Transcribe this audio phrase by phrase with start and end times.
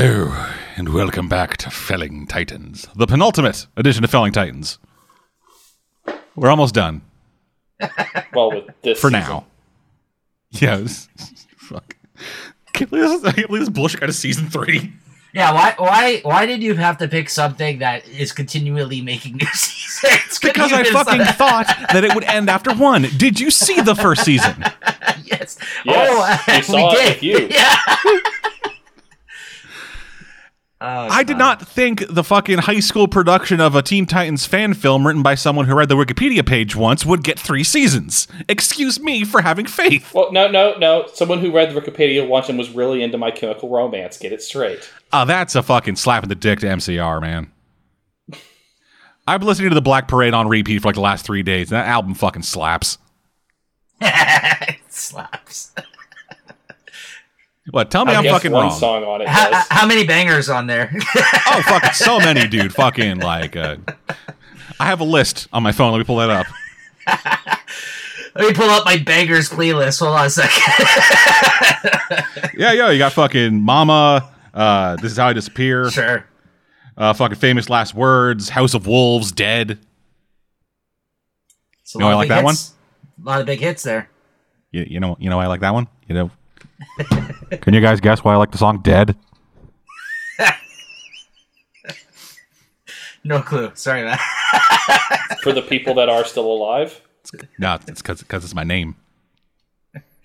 [0.00, 0.32] Hello,
[0.76, 4.78] and welcome back to Felling Titans, the penultimate edition of Felling Titans.
[6.36, 7.02] We're almost done
[8.32, 9.20] Well, with this for season.
[9.28, 9.46] now.
[10.52, 11.08] Yeah, this,
[11.56, 11.96] fuck.
[12.74, 14.92] Can't believe this, I can't believe this bullshit got a season three.
[15.34, 19.46] Yeah, why why why did you have to pick something that is continually making new
[19.52, 20.38] seasons?
[20.38, 23.02] Because I just- fucking thought that it would end after one.
[23.16, 24.62] Did you see the first season?
[25.24, 25.58] yes.
[25.84, 27.14] Yes, oh, we we saw it did.
[27.14, 27.48] with you.
[27.50, 27.76] Yeah.
[30.80, 34.74] Oh, I did not think the fucking high school production of a Teen Titans fan
[34.74, 38.28] film written by someone who read the Wikipedia page once would get three seasons.
[38.48, 40.14] Excuse me for having faith.
[40.14, 41.06] Well, no, no, no.
[41.12, 44.18] Someone who read the Wikipedia once and was really into My Chemical Romance.
[44.18, 44.88] Get it straight.
[45.12, 47.50] Oh, that's a fucking slap in the dick to MCR, man.
[49.26, 51.72] I've been listening to the Black Parade on repeat for like the last three days.
[51.72, 52.98] and That album fucking slaps.
[54.00, 55.72] it slaps.
[57.70, 57.90] What?
[57.90, 58.78] Tell me I I'm fucking one wrong.
[58.78, 60.90] song on it How, how many bangers on there?
[61.46, 62.72] Oh, fucking so many, dude.
[62.74, 63.76] Fucking like, uh,
[64.80, 65.92] I have a list on my phone.
[65.92, 66.46] Let me pull that up.
[68.34, 69.98] Let me pull up my bangers playlist.
[70.00, 70.62] Hold on a second.
[72.56, 72.90] Yeah, yeah.
[72.90, 74.28] You got fucking Mama.
[74.54, 75.90] Uh, this is how I disappear.
[75.90, 76.24] sure.
[76.96, 78.48] Uh, fucking famous last words.
[78.48, 79.30] House of Wolves.
[79.32, 79.78] Dead.
[81.82, 82.54] It's You know I like big that one?
[82.54, 84.08] A lot of big hits there.
[84.72, 85.86] You, you know, you know, why I like that one.
[86.08, 86.30] You know.
[87.60, 89.16] Can you guys guess why I like the song "Dead"?
[93.24, 93.70] No clue.
[93.74, 94.18] Sorry, man.
[95.42, 97.00] For the people that are still alive.
[97.58, 98.96] No, it's because because it's my name.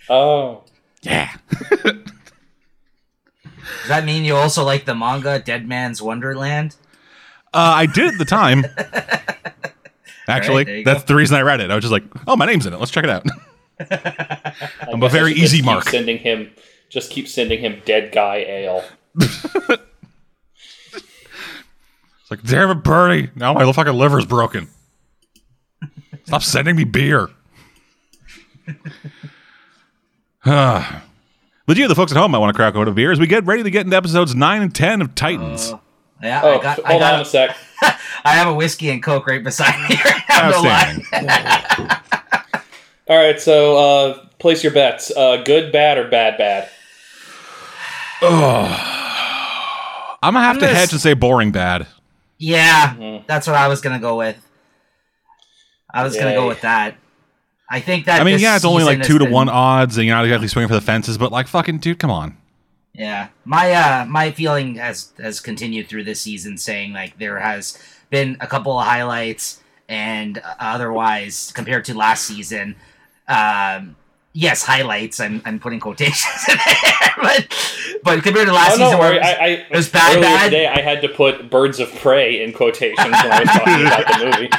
[0.10, 0.64] Oh.
[1.02, 1.32] Yeah.
[3.82, 6.76] Does that mean you also like the manga Dead Man's Wonderland?
[7.54, 8.66] Uh, I did at the time.
[10.28, 11.08] Actually, there you that's go.
[11.08, 11.70] the reason I read it.
[11.70, 12.80] I was just like, "Oh, my name's in it.
[12.80, 13.26] Let's check it out."
[13.80, 14.54] I
[14.92, 15.90] I'm a guess I very should just easy keep mark.
[15.90, 16.52] Sending him,
[16.90, 18.84] just keep sending him dead guy ale.
[19.20, 19.80] It's
[22.32, 23.30] like, damn it, Bernie!
[23.36, 24.70] Now my fucking liver's broken.
[26.26, 27.30] Stop sending me beer.
[31.66, 33.26] But you, the folks at home, might want to crack open a beer as we
[33.26, 35.72] get ready to get into episodes nine and ten of Titans.
[35.72, 35.80] Oh,
[36.22, 36.76] yeah, Oh, I got.
[36.80, 37.14] hold I got.
[37.14, 37.56] on a sec.
[38.26, 39.95] I have a whiskey and coke right beside me.
[40.04, 40.98] Right now, no lie.
[41.14, 41.98] Outstanding.
[43.08, 45.11] All right, so uh, place your bets.
[45.15, 46.69] Uh, good, bad, or bad, bad.
[48.21, 48.31] I'm
[50.33, 51.87] gonna have I'm to gonna hedge s- and say boring bad.
[52.37, 53.27] Yeah, Mhm.
[53.27, 54.37] that's what I was gonna go with.
[55.93, 56.95] I was gonna go with that.
[57.69, 58.21] I think that.
[58.21, 60.23] I mean, this yeah, it's only like two to been- one odds, and you're not
[60.25, 61.17] exactly swinging for the fences.
[61.17, 62.37] But like, fucking dude, come on.
[62.93, 67.77] Yeah, my uh, my feeling has has continued through this season, saying like there has
[68.09, 69.59] been a couple of highlights,
[69.89, 72.75] and otherwise compared to last season,
[73.28, 73.95] um,
[74.34, 75.20] yes, highlights.
[75.20, 77.48] I'm I'm putting quotations in there, but
[78.04, 79.17] but compared to last oh, no, season, where worry.
[79.17, 80.44] it was- I, I, it was bad, earlier bad.
[80.45, 84.08] today, I had to put birds of prey in quotations when I was talking about
[84.08, 84.50] the movie.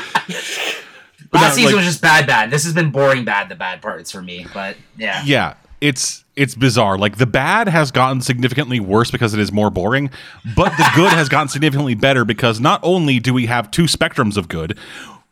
[1.33, 2.51] Last no, season like- was just bad, bad.
[2.51, 3.49] This has been boring, bad.
[3.49, 6.97] The bad parts for me, but yeah, Yeah, it's it's bizarre.
[6.99, 10.11] Like the bad has gotten significantly worse because it is more boring,
[10.57, 14.37] but the good has gotten significantly better because not only do we have two spectrums
[14.37, 14.79] of good,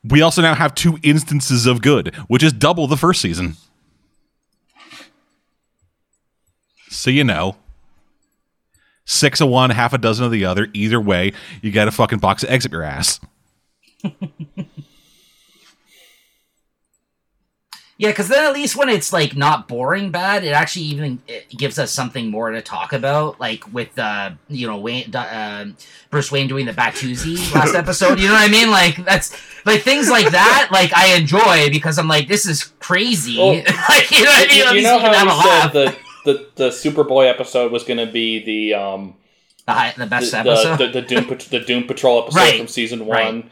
[0.04, 3.56] we also now have two instances of good, which is double the first season.
[6.88, 7.56] So you know.
[9.04, 10.68] Six of one, half a dozen of the other.
[10.72, 13.20] Either way, you got a fucking box of up your ass.
[18.02, 21.48] Yeah, because then at least when it's like not boring bad, it actually even it
[21.50, 23.38] gives us something more to talk about.
[23.38, 25.66] Like with uh, you know Wayne, uh,
[26.10, 28.18] Bruce Wayne doing the Batusi last episode.
[28.18, 28.70] You know what I mean?
[28.72, 29.30] Like that's
[29.64, 30.70] like things like that.
[30.72, 33.38] Like I enjoy because I'm like this is crazy.
[33.38, 33.54] Well,
[33.88, 34.56] like you know what I mean?
[34.74, 35.72] you, you know we can have how we laugh.
[35.72, 35.72] said
[36.24, 39.14] the, the, the Superboy episode was going to be the um
[39.66, 40.76] the, hi- the the, best the, episode.
[40.78, 43.16] the, the Doom Pat- the Doom Patrol episode Right, from season one.
[43.16, 43.50] right.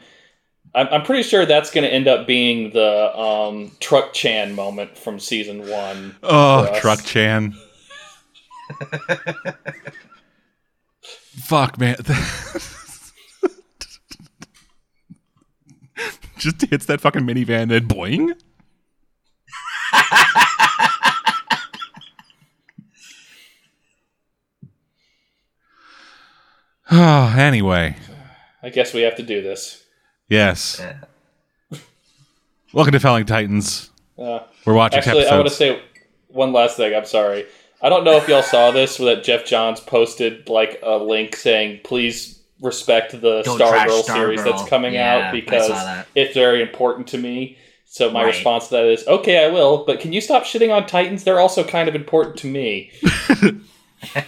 [0.74, 4.96] I'm, I'm pretty sure that's going to end up being the um, Truck Chan moment
[4.96, 6.16] from season one.
[6.22, 6.72] Oh.
[6.80, 7.54] Truck Chan.
[11.02, 11.96] Fuck, man.
[16.38, 18.34] Just hits that fucking minivan and boing.
[26.90, 27.96] Oh, anyway,
[28.62, 29.79] I guess we have to do this.
[30.30, 30.80] Yes.
[30.80, 31.78] Yeah.
[32.72, 33.90] Welcome to Felling Titans.
[34.16, 35.82] Uh, We're watching actually, I want to say
[36.28, 36.94] one last thing.
[36.94, 37.46] I'm sorry.
[37.82, 41.80] I don't know if y'all saw this, that Geoff Johns posted like a link saying,
[41.82, 46.62] "Please respect the Don't trash Stargirl Stargirl." series that's coming Yeah, out because it's very
[46.62, 48.28] important to me." So my Right.
[48.28, 51.24] response to that is, "Okay, I will, but can you stop shitting on Titans?
[51.24, 52.92] They're also kind of important to me."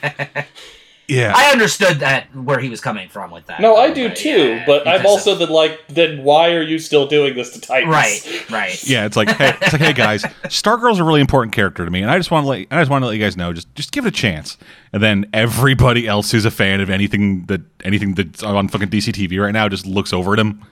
[1.13, 1.33] Yeah.
[1.35, 3.61] I understood that where he was coming from with that.
[3.61, 5.81] No, I do But, too, yeah, but I'm also of- the like.
[5.89, 7.93] Then why are you still doing this to Titans?
[7.93, 8.83] right, right.
[8.89, 12.03] Yeah, it's like, hey, it's like, hey guys, Stargirl's a really important character to me,
[12.03, 13.73] and I just want to let, I just want to let you guys know, just,
[13.75, 14.57] just give it a chance.
[14.93, 19.13] And then everybody else who's a fan of anything that, anything that's on fucking DC
[19.13, 20.65] TV right now, just looks over at him.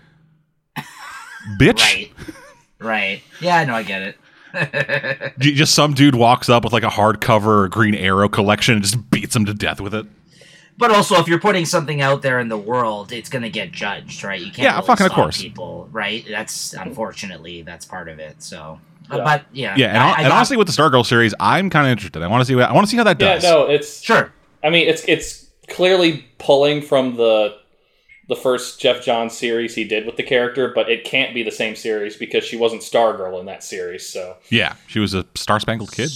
[1.58, 2.12] Bitch, Right.
[2.78, 3.22] Right.
[3.40, 4.16] Yeah, no, I get it.
[5.38, 9.36] Just some dude walks up with like a hardcover Green Arrow collection and just beats
[9.36, 10.06] him to death with it.
[10.80, 13.70] But also, if you're putting something out there in the world, it's going to get
[13.70, 14.40] judged, right?
[14.40, 15.40] You can't Yeah, really fucking of stop course.
[15.40, 16.24] people, right?
[16.28, 18.42] That's unfortunately that's part of it.
[18.42, 19.22] So, but, Yeah.
[19.22, 21.70] Uh, but yeah, Yeah, and, I- I and got- honestly, with the Stargirl series, I'm
[21.70, 22.22] kind of interested.
[22.22, 23.42] I want to see what I want to see how that does.
[23.44, 23.68] Yeah, does.
[23.68, 24.00] no, it's.
[24.02, 24.32] sure,
[24.64, 27.56] I mean, it's it's clearly pulling from the
[28.28, 31.50] the first Geoff Johns series he did with the character, but it can't be the
[31.50, 34.08] same series because she wasn't Stargirl in that series.
[34.08, 36.10] So Yeah, she was a Star Spangled Kid.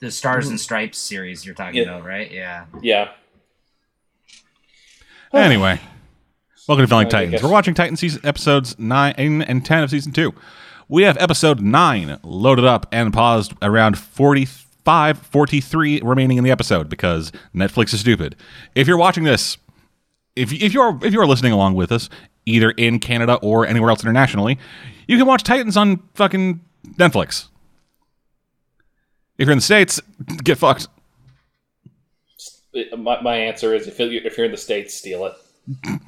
[0.00, 1.82] the Stars and Stripes series you're talking Yeah.
[1.84, 2.28] about, right?
[2.32, 2.64] Yeah.
[2.82, 3.10] yeah,
[5.32, 5.80] Anyway,
[6.68, 7.42] welcome to Filling Titans.
[7.42, 10.34] We're watching Titan season episodes nine and ten of season two.
[10.88, 16.90] We have episode nine loaded up and paused around 45, 43 remaining in the episode
[16.90, 18.36] because Netflix is stupid.
[18.74, 19.56] If you're watching this,
[20.36, 22.10] if if you're if you're listening along with us,
[22.44, 24.58] either in Canada or anywhere else internationally,
[25.08, 26.60] you can watch Titans on fucking
[26.98, 27.48] Netflix.
[29.38, 29.98] If you're in the states,
[30.44, 30.88] get fucked.
[32.72, 35.34] It- my, my answer is if you if you're in the states, steal it.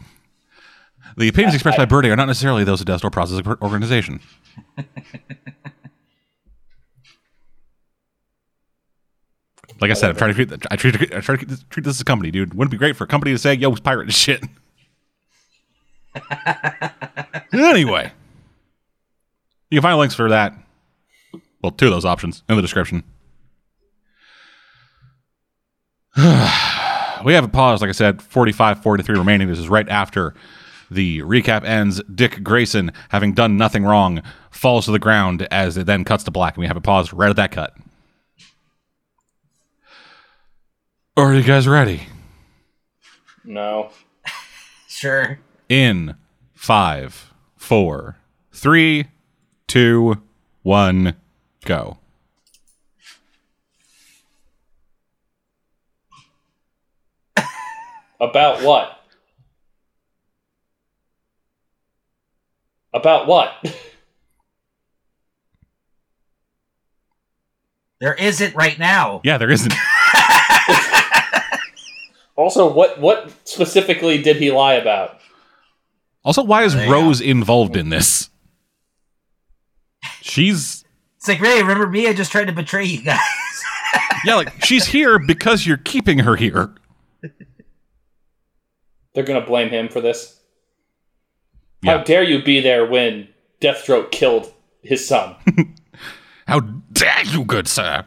[1.18, 4.20] The opinions expressed by Birdie are not necessarily those of Desktop Process Organization.
[9.80, 12.00] Like I said, I'm trying to treat I treat I try to treat this as
[12.00, 12.54] a company, dude.
[12.54, 14.42] Wouldn't it be great for a company to say, "Yo, it's pirate shit."
[17.52, 18.12] anyway,
[19.70, 20.54] you can find links for that.
[21.60, 23.02] Well, two of those options in the description.
[27.24, 29.48] we have a pause, like I said, 45, 43 remaining.
[29.48, 30.34] This is right after
[30.90, 32.00] the recap ends.
[32.04, 36.30] Dick Grayson, having done nothing wrong, falls to the ground as it then cuts to
[36.30, 37.74] black, and we have a pause right at that cut.
[41.16, 42.08] Are you guys ready?
[43.44, 43.90] No,
[44.88, 45.38] Sure.
[45.68, 46.14] In
[46.52, 48.16] five, four,
[48.52, 49.06] three,
[49.66, 50.22] two,
[50.62, 51.16] one,
[51.64, 51.98] go.
[58.24, 58.98] About what?
[62.92, 63.52] About what?
[68.00, 69.22] There isn't right now.
[69.24, 69.72] Yeah, there isn't.
[72.36, 75.20] also, what what specifically did he lie about?
[76.22, 78.28] Also, why is There you Rose involved in this?
[80.20, 80.84] She's
[81.16, 82.06] It's like, Ray, remember me?
[82.06, 83.18] I just tried to betray you guys.
[84.26, 86.74] yeah, like she's here because you're keeping her here.
[89.14, 90.38] They're gonna blame him for this.
[91.82, 91.98] Yeah.
[91.98, 93.28] How dare you be there when
[93.60, 94.52] Deathstroke killed
[94.82, 95.36] his son?
[96.46, 98.04] How dare you, good sir?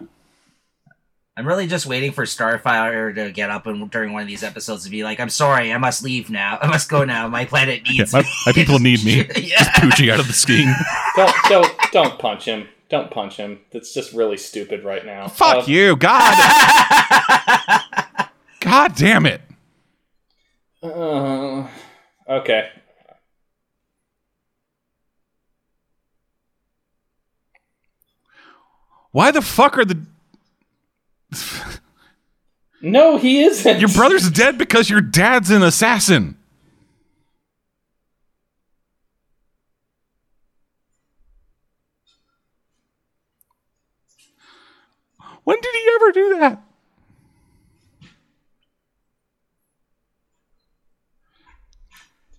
[1.36, 4.83] I'm really just waiting for Starfire to get up and during one of these episodes
[4.86, 6.57] to be like, "I'm sorry, I must leave now.
[6.62, 7.27] I must go now.
[7.27, 9.18] My planet Yeah, needs my, me." my people need me.
[9.38, 9.63] yeah.
[9.75, 10.74] Poochie out of the skiing.
[11.15, 12.68] don't don't don't punch him.
[12.89, 13.59] Don't punch him.
[13.71, 15.27] That's just really stupid right now.
[15.27, 16.33] Fuck Uh, you, God.
[18.62, 19.42] God damn it.
[20.88, 21.68] Uh,
[22.30, 22.69] okay.
[29.11, 30.06] Why the fuck are the
[32.81, 33.80] No, he isn't.
[33.80, 36.38] your brother's dead because your dad's an assassin?
[45.44, 46.67] When did he ever do that?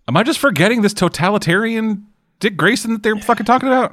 [0.08, 2.06] Am I just forgetting this totalitarian
[2.40, 3.92] Dick Grayson that they're fucking talking about?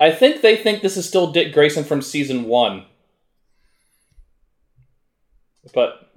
[0.00, 2.86] I think they think this is still Dick Grayson from season one.
[5.72, 6.10] But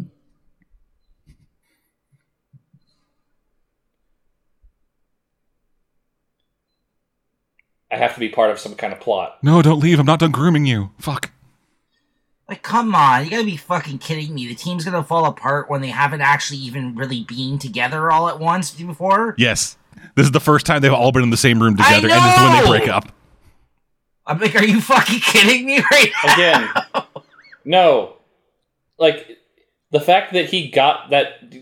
[7.91, 9.37] I have to be part of some kind of plot.
[9.43, 9.99] No, don't leave.
[9.99, 10.89] I'm not done grooming you.
[10.97, 11.29] Fuck.
[12.49, 14.47] Like, come on, you gotta be fucking kidding me.
[14.47, 18.39] The team's gonna fall apart when they haven't actually even really been together all at
[18.39, 19.35] once before.
[19.37, 19.77] Yes.
[20.15, 22.35] This is the first time they've all been in the same room together, and this
[22.35, 23.05] is when they break up.
[24.25, 26.33] I'm like, are you fucking kidding me right now?
[26.33, 26.69] Again,
[27.65, 28.17] no.
[28.97, 29.37] Like
[29.91, 31.53] the fact that he got that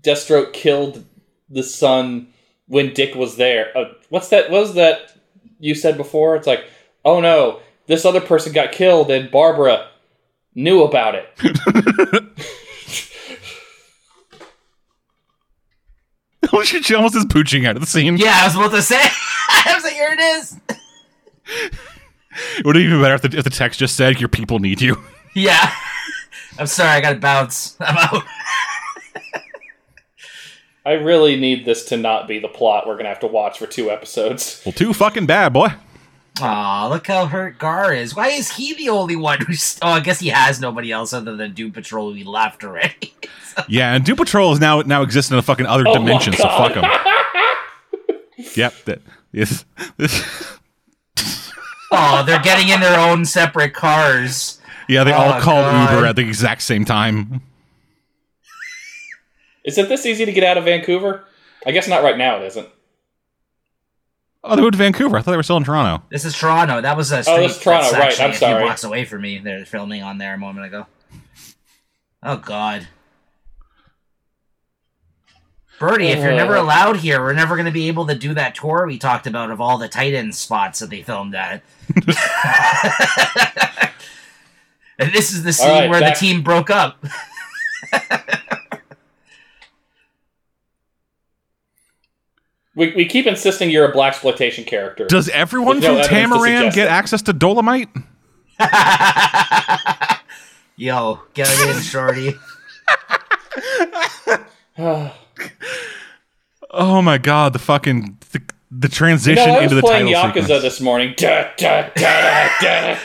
[0.00, 1.04] Deathstroke killed
[1.48, 2.28] the son
[2.66, 3.76] when Dick was there.
[3.76, 4.50] Uh, what's that?
[4.50, 5.14] What was that
[5.58, 6.36] you said before?
[6.36, 6.64] It's like,
[7.04, 9.88] oh no, this other person got killed and Barbara
[10.54, 11.28] knew about it.
[16.52, 18.16] Oh she almost is pooching out of the scene.
[18.16, 18.96] Yeah, I was about to say.
[19.48, 20.56] I was like, here it is.
[22.64, 24.96] would it even better if the, if the, text just said, your people need you.
[25.34, 25.72] Yeah.
[26.58, 27.76] I'm sorry, I gotta bounce.
[27.78, 28.24] I'm out.
[30.84, 33.66] I really need this to not be the plot we're gonna have to watch for
[33.66, 34.62] two episodes.
[34.64, 35.68] Well, too fucking bad, boy.
[36.40, 38.14] Aw, look how hurt Gar is.
[38.14, 39.78] Why is he the only one who's.
[39.82, 43.14] Oh, I guess he has nobody else other than Doom Patrol who he left already.
[43.66, 46.44] Yeah, and Doom Patrol is now now exists in a fucking other Oh dimension, so
[46.44, 46.84] fuck him.
[48.54, 48.72] yep.
[48.84, 49.00] That,
[49.32, 49.64] yes,
[49.96, 50.24] this,
[51.90, 54.60] oh, they're getting in their own separate cars.
[54.88, 55.92] yeah, they all Oh, called God.
[55.92, 57.40] Uber at the exact same time.
[59.64, 61.24] Is it this easy to get out of Vancouver?
[61.66, 62.36] I guess not right now.
[62.40, 62.68] It isn't.
[64.44, 65.18] Oh, they moved to Vancouver.
[65.18, 66.02] I thought they were still in Toronto.
[66.10, 66.80] This is Toronto.
[66.80, 69.04] That was a street Oh, this is Toronto, that's right, I'm a few blocks away
[69.04, 69.38] from me.
[69.38, 70.86] They're filming on there a moment ago.
[72.22, 72.86] Oh God.
[75.80, 76.62] Birdie, if you're never Uh.
[76.62, 79.50] allowed here, we're never going to be able to do that tour we talked about
[79.50, 81.62] of all the Titan spots that they filmed at.
[84.98, 87.04] and this is the scene right, where back- the team broke up.
[92.78, 95.04] We, we keep insisting you're a black exploitation character.
[95.06, 96.90] Does everyone With no from evidence Tamaran get it.
[96.90, 97.88] access to Dolemite?
[100.76, 102.34] Yo, get it in, shorty.
[106.70, 110.12] Oh my god, the fucking the, the You transition know, I was into the playing
[110.12, 110.62] title Yakuza sequence.
[110.62, 111.14] this morning.
[111.16, 112.98] Da, da, da, da.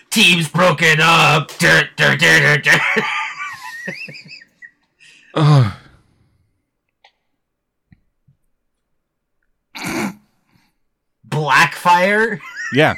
[0.10, 1.56] Team's broken up.
[1.58, 2.80] Dur, dur, dur, dur, dur.
[5.34, 5.72] Ugh.
[11.28, 12.40] Blackfire.
[12.74, 12.94] yeah,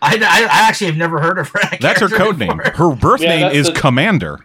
[0.00, 1.60] I, I, I actually have never heard of her.
[1.80, 2.58] that's her character code name.
[2.58, 4.38] Her birth Yeah, name is the- Komand'r.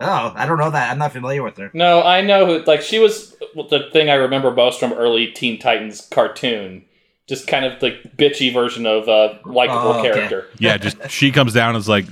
[0.00, 0.90] Oh, I don't know that.
[0.90, 1.70] I'm not familiar with her.
[1.72, 2.64] No, I know who.
[2.64, 6.84] Like she was the thing I remember most from early Teen Titans cartoon.
[7.28, 10.12] Just kind of like bitchy version of a likable Oh, okay.
[10.12, 10.46] character.
[10.58, 12.06] Yeah, just she comes down as like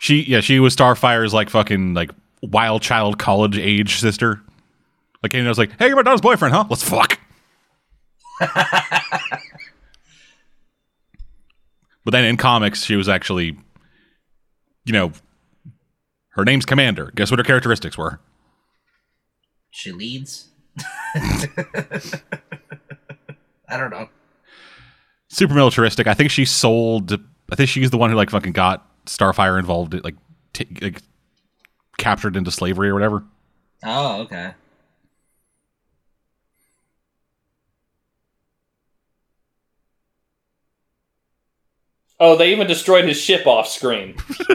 [0.00, 2.10] she yeah, she was Starfire's like fucking like
[2.42, 4.42] wild child college age sister.
[5.22, 6.64] Like and I was like, Hey, you're my daughter's boyfriend, huh?
[6.68, 7.18] Let's fuck.
[12.04, 13.56] But then in comics, she was actually
[14.84, 15.12] you know
[16.30, 17.14] her name's Komand'r.
[17.14, 18.20] Guess what her characteristics were?
[19.70, 20.48] She leads.
[21.14, 21.48] I
[23.70, 24.08] don't know.
[25.28, 26.06] Super militaristic.
[26.06, 27.12] I think she sold
[27.50, 30.16] I think she's the one who like fucking got Starfire involved like
[30.52, 31.02] t- like
[31.98, 33.24] captured into slavery or whatever.
[33.84, 34.52] Oh, okay.
[42.26, 44.16] Oh, they even destroyed his ship off screen.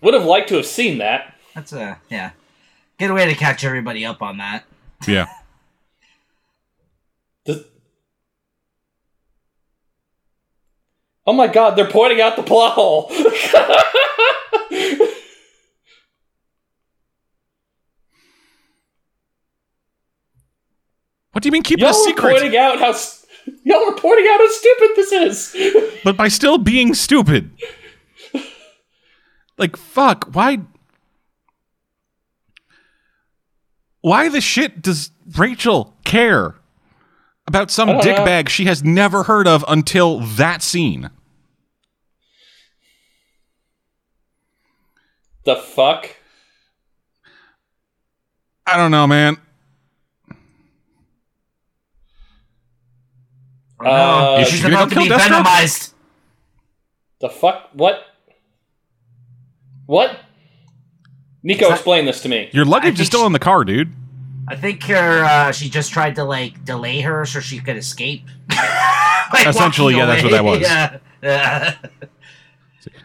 [0.00, 1.36] Would have liked to have seen that.
[1.54, 2.32] That's a yeah.
[2.98, 4.64] Good way to catch everybody up on that.
[5.06, 5.26] yeah.
[7.44, 7.64] The-
[11.24, 13.08] Oh my god, they're pointing out the plot hole.
[21.32, 22.30] What do you mean keep it y'all a are secret?
[22.32, 23.23] pointing out how s-
[23.64, 25.92] y'all are pointing out how stupid this is.
[26.04, 27.50] but by still being stupid.
[29.58, 30.58] like fuck, why
[34.04, 36.56] Why the shit does Rachel care
[37.46, 38.12] about some I don't know.
[38.16, 41.08] dickbag she has never heard of until that scene?
[45.44, 46.10] the fuck?
[48.66, 49.38] I don't know, man.
[53.84, 54.34] Oh, no.
[54.36, 55.42] Uh, Is She's she gonna about to be kill Deathstroke?
[55.44, 55.92] venomized.
[57.20, 57.70] The fuck?
[57.72, 58.04] What?
[59.86, 60.18] What?
[61.42, 62.48] Nico, that- explain this to me.
[62.52, 63.92] Your luggage is still she- in the car, dude.
[64.46, 68.22] I think her uh, she just tried to like delay her so she could escape.
[69.32, 70.60] Like, Essentially, walking yeah, that's what that was.
[70.62, 70.98] Yeah.
[71.22, 71.74] Yeah.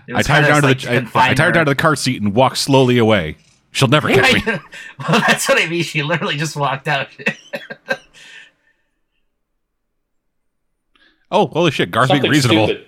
[0.08, 1.76] It I tied her down to like the I, I tied her down to the
[1.76, 3.38] car seat and walked slowly away.
[3.72, 4.42] She'll never catch me.
[4.46, 5.82] well, that's what I mean.
[5.84, 7.08] She literally just walked out.
[11.32, 12.68] Oh, holy shit, Garth being reasonable.
[12.68, 12.86] stupid.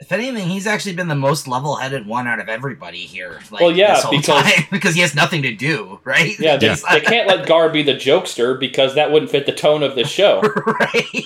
[0.00, 3.38] if anything, he's actually been the most level-headed one out of everybody here.
[3.50, 6.38] Like, Well, yeah, because- because he has nothing to do, right?
[6.38, 6.76] Yeah, they, Yeah.
[6.90, 10.04] they can't let Gar be the jokester because that wouldn't fit the tone of the
[10.04, 10.40] show.
[10.66, 11.24] right.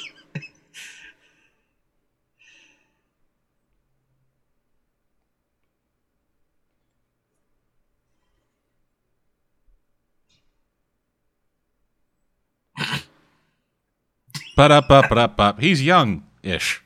[14.56, 15.60] But up, up, but up, up.
[15.60, 16.82] He's young ish.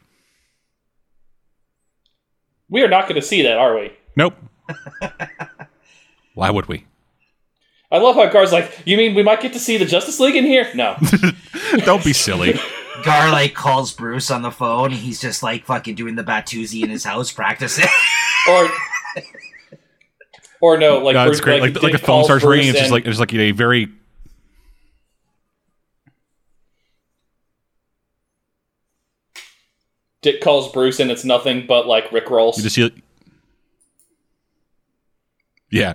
[2.68, 3.92] We are not going to see that, are we?
[4.16, 4.34] Nope.
[6.34, 6.86] Why would we?
[7.90, 10.36] I love how Gar's like, you mean we might get to see the Justice League
[10.36, 10.68] in here?
[10.74, 10.96] No.
[11.84, 12.58] Don't be silly.
[13.04, 14.90] Gar like calls Bruce on the phone.
[14.90, 17.86] He's just like fucking doing the Batusi in his house practicing.
[18.48, 18.68] or
[20.60, 21.60] or no, like no, Bruce, it's great.
[21.60, 22.70] Like, like, Dick the phone starts Bruce ringing.
[22.70, 23.88] It's just like it's like a very
[30.22, 32.56] Dick calls Bruce and it's nothing but like Rick rolls.
[32.56, 33.02] you just see.
[35.70, 35.94] Yeah,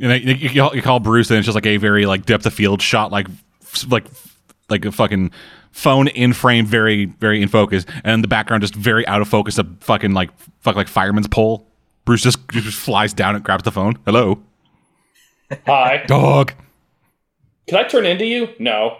[0.00, 2.46] and you, you, call, you call Bruce, and it's just like a very like depth
[2.46, 3.26] of field shot, like
[3.88, 4.06] like
[4.68, 5.32] like a fucking
[5.72, 9.58] phone in frame, very very in focus, and the background just very out of focus,
[9.58, 11.66] a fucking like fuck like fireman's pole.
[12.04, 13.98] Bruce just just flies down and grabs the phone.
[14.06, 14.40] Hello,
[15.66, 16.04] Hi.
[16.06, 16.52] dog.
[17.66, 18.48] Can I turn into you?
[18.58, 18.98] No.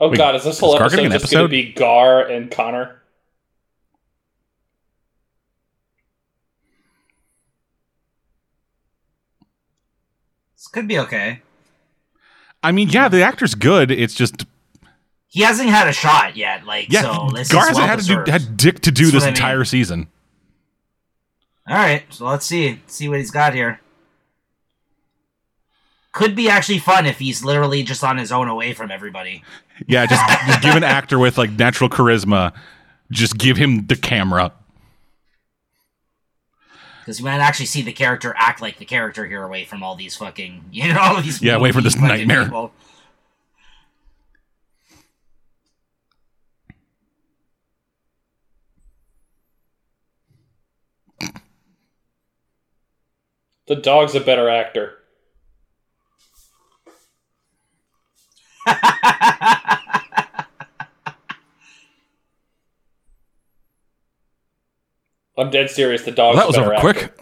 [0.00, 1.72] Oh Wait, god, is this whole is Gar episode getting an just going to be
[1.72, 3.00] Gar and Connor?
[10.56, 11.42] this could be okay.
[12.62, 13.90] I mean, yeah, the actor's good.
[13.90, 14.44] It's just
[15.28, 16.64] He hasn't had a shot yet.
[16.66, 19.04] Like, yeah, so this Gar is hasn't well had to do had dick to do
[19.04, 19.36] That's this what I mean.
[19.36, 20.08] entire season.
[21.68, 23.80] All right, so let's see see what he's got here.
[26.12, 29.44] Could be actually fun if he's literally just on his own away from everybody.
[29.86, 32.52] Yeah, just, just give an actor with like natural charisma,
[33.10, 34.52] just give him the camera.
[37.00, 39.94] Because we might actually see the character act like the character here away from all
[39.94, 42.44] these fucking, you know, all these Yeah, away from this nightmare.
[42.44, 42.72] people.
[53.66, 54.99] The dog's a better actor.
[65.38, 66.02] I'm dead serious.
[66.04, 66.36] The dog.
[66.36, 67.18] Well, that was over quick.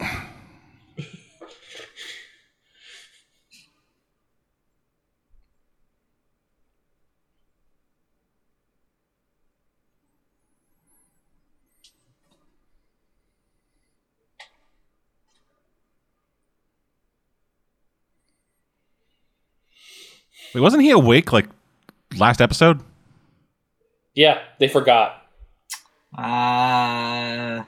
[20.53, 21.47] Wait, wasn't he awake like
[22.17, 22.81] last episode?
[24.15, 25.25] Yeah, they forgot.
[26.17, 27.63] Uh,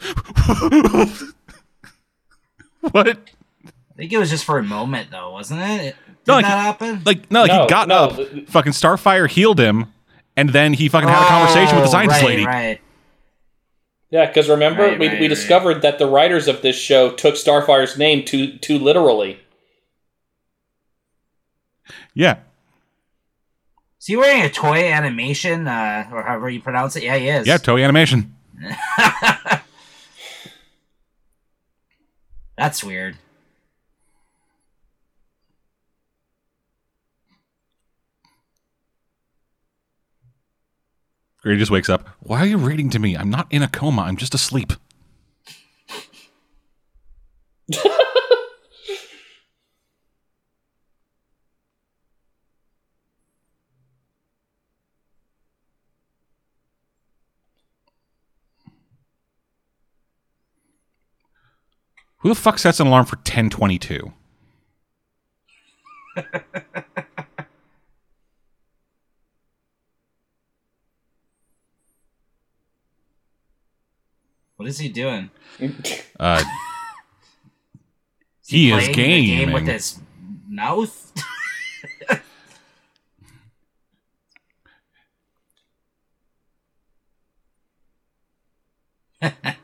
[2.80, 3.08] what?
[3.08, 5.96] I think it was just for a moment, though, wasn't it?
[6.06, 7.02] Did No, like- that happen?
[7.04, 8.12] Like no, like No, he got no, up,
[8.48, 9.92] fucking Starfire healed him,
[10.36, 12.44] and then he fucking had a conversation with the Oh, scientist right, lady.
[12.46, 12.80] Right.
[14.10, 15.28] Yeah, because remember Right, we, right, we right.
[15.28, 19.40] discovered that the writers of this show took Starfire's name too too literally.
[22.16, 22.38] Yeah.
[24.00, 27.02] Is he wearing a toy animation, uh, or however you pronounce it?
[27.02, 27.46] Yeah, he is.
[27.46, 28.34] Yeah, Toei Animation.
[32.56, 33.18] That's weird.
[41.42, 42.08] Grady just wakes up.
[42.20, 43.14] Why are you reading to me?
[43.14, 44.02] I'm not in a coma.
[44.02, 44.72] I'm just asleep.
[62.26, 64.12] Who the fuck sets an alarm for 1022?
[74.56, 75.30] What is he doing?
[76.18, 76.42] Uh,
[78.44, 80.00] he is Playing the game with his
[80.48, 81.12] mouth.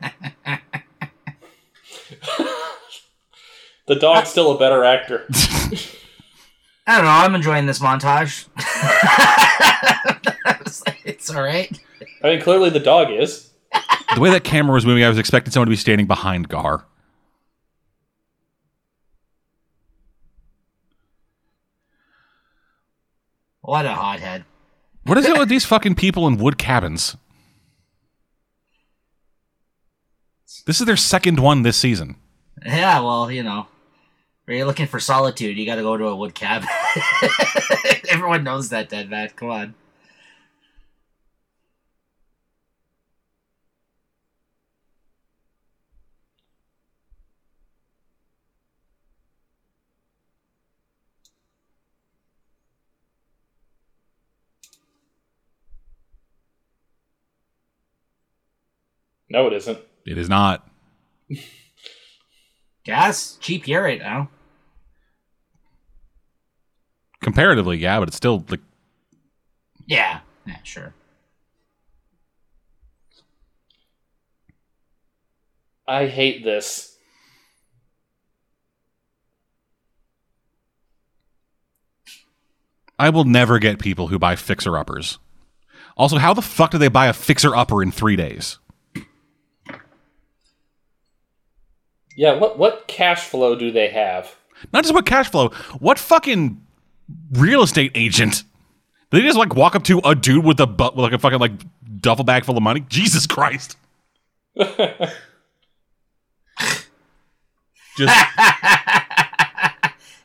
[3.85, 5.25] The dog's still a better actor.
[6.87, 7.11] I don't know.
[7.11, 8.47] I'm enjoying this montage.
[11.05, 11.77] it's all right.
[12.23, 13.51] I mean, clearly the dog is.
[14.15, 16.85] the way that camera was moving, I was expecting someone to be standing behind Gar.
[23.61, 24.45] What a hothead.
[25.03, 27.17] What is it with these fucking people in wood cabins?
[30.65, 32.15] This is their second one this season.
[32.65, 33.67] Yeah, well, you know,
[34.45, 36.67] when you're looking for solitude, you got to go to a wood cabin.
[38.09, 39.29] Everyone knows that, Dead man.
[39.29, 39.75] Come on.
[59.29, 59.79] No, it isn't.
[60.05, 60.67] It is not.
[62.83, 64.29] Gas cheap here right now.
[67.21, 68.59] Comparatively, yeah, but it's still like
[69.85, 70.93] Yeah, yeah, sure.
[75.87, 76.97] I hate this.
[82.99, 85.19] I will never get people who buy fixer uppers.
[85.97, 88.59] Also, how the fuck do they buy a fixer upper in three days?
[92.15, 94.35] Yeah, what what cash flow do they have?
[94.71, 95.49] Not just what cash flow,
[95.79, 96.61] what fucking
[97.31, 98.43] real estate agent?
[99.09, 101.39] They just like walk up to a dude with a butt with like a fucking
[101.39, 101.51] like
[101.99, 102.85] duffel bag full of money.
[102.89, 103.77] Jesus Christ!
[107.95, 108.15] Just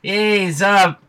[0.03, 1.03] He's up.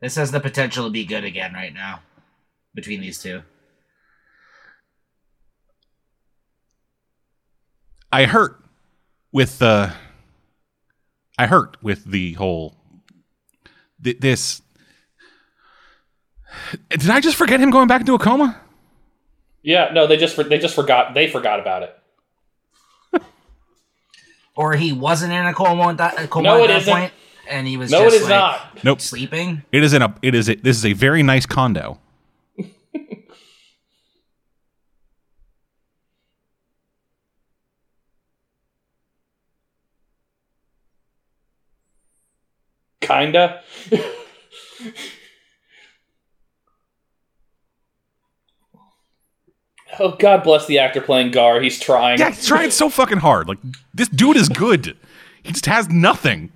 [0.00, 2.00] This has the potential to be good again right now
[2.74, 3.42] between these two.
[8.10, 8.60] I hurt
[9.30, 9.92] with the.
[11.38, 12.74] I hurt with the whole.
[14.02, 14.60] th- This.
[16.90, 18.60] Did I just forget him going back into a coma?
[19.62, 21.96] Yeah, no, they just for, they just forgot they forgot about it.
[24.54, 26.92] Or he wasn't in a coma at that, a coma No, at it that isn't.
[26.94, 27.12] point,
[27.48, 28.84] and he was No, just it is like, not.
[28.84, 29.00] Nope.
[29.00, 29.62] sleeping.
[29.72, 30.14] It is in a.
[30.22, 30.48] It is.
[30.50, 31.98] A, this is a very nice condo.
[43.00, 43.62] Kinda.
[49.98, 51.60] oh God bless the actor playing Gar.
[51.60, 52.18] He's trying.
[52.18, 53.48] Yeah, he's trying so fucking hard.
[53.48, 53.58] Like
[53.94, 54.96] this dude is good.
[55.42, 56.52] He just has nothing.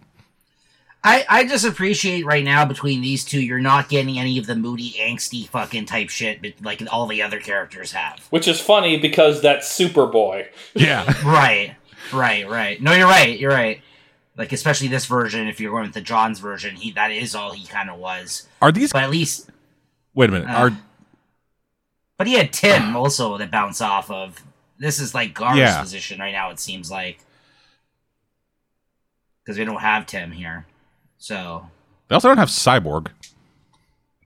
[1.05, 4.57] I, I just appreciate right now between these two, you're not getting any of the
[4.57, 8.27] moody, angsty fucking type shit but like all the other characters have.
[8.31, 10.49] Which is funny because that's Superboy.
[10.75, 11.05] Yeah.
[11.25, 11.77] right,
[12.13, 12.83] right, right.
[12.83, 13.39] No, you're right.
[13.39, 13.83] You're right.
[14.37, 17.53] Like especially this version, if you're going with the John's version, he that is all
[17.53, 18.49] he kind of was.
[18.61, 18.93] Are these?
[18.93, 19.49] But at least,
[20.17, 20.49] Wait a minute.
[20.49, 20.79] Uh, Are
[22.19, 24.43] but he had Tim also to bounce off of.
[24.79, 25.81] This is like Gar's Yeah.
[25.81, 26.51] position right now.
[26.51, 27.19] It seems like
[29.43, 30.67] because we don't have Tim here.
[31.19, 31.67] So,
[32.09, 33.09] they also don't have cyborg?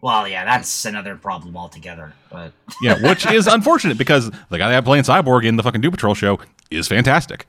[0.02, 2.14] well, yeah, that's another problem altogether.
[2.32, 5.80] But Yeah, which is unfortunate because the guy they have playing cyborg in the fucking
[5.82, 7.46] Doom Patrol show is fantastic.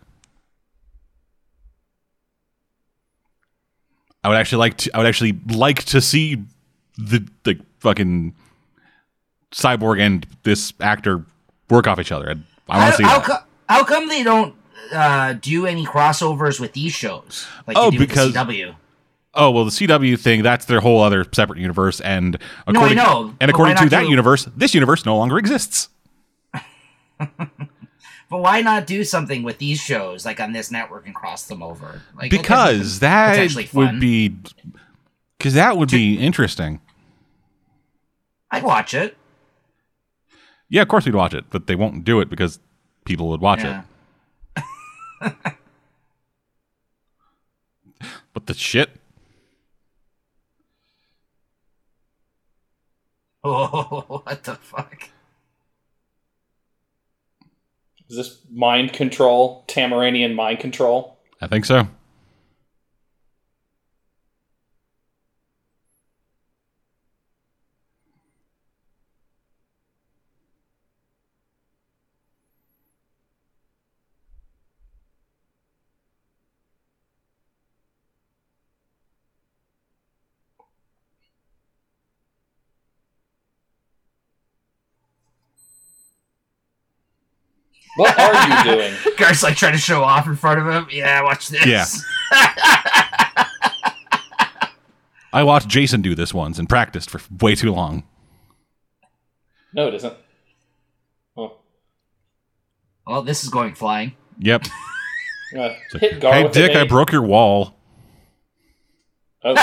[4.23, 4.91] I would actually like to.
[4.93, 6.43] I would actually like to see
[6.97, 8.35] the the fucking
[9.51, 11.23] cyborg and this actor
[11.69, 12.35] work off each other.
[12.69, 13.25] I, want to see how, that.
[13.25, 14.55] co- how come they don't
[14.93, 17.45] uh, do any crossovers with these shows?
[17.67, 18.75] Like Oh, they do with because- CW.
[19.33, 22.37] Oh well, the CW thing that's their whole other separate universe, and No,
[22.67, 25.87] I according, know, and according to that do- universe, this universe no longer exists.
[28.29, 31.61] But why not do something with these shows, like on this network, and cross them
[31.61, 32.01] over?
[32.15, 34.35] Like that could be because that would be
[35.37, 36.79] because that would be interesting.
[38.49, 39.17] I'd watch it.
[40.71, 42.59] Yeah, of course we'd watch it, but they won't do it because
[43.05, 43.83] people would watch Yeah.
[45.21, 45.33] it.
[48.33, 48.89] But the shit,
[53.43, 55.09] Oh, what the fuck?
[58.09, 59.65] Is this mind control?
[59.67, 61.17] Tamaranian mind control?
[61.41, 61.87] I think so.
[87.95, 88.93] What are you doing?
[89.17, 90.87] Gar's like trying to show off in front of him.
[90.91, 91.65] Yeah, watch this.
[91.65, 91.85] Yeah.
[95.33, 98.03] I watched Jason do this once and practiced for way too long.
[99.73, 100.13] No, it isn't.
[101.37, 101.57] Oh.
[103.07, 104.15] well, this is going flying.
[104.39, 104.65] Yep.
[105.53, 107.75] Uh, hit Gar hey, Dick, I broke your wall.
[109.43, 109.53] Oh,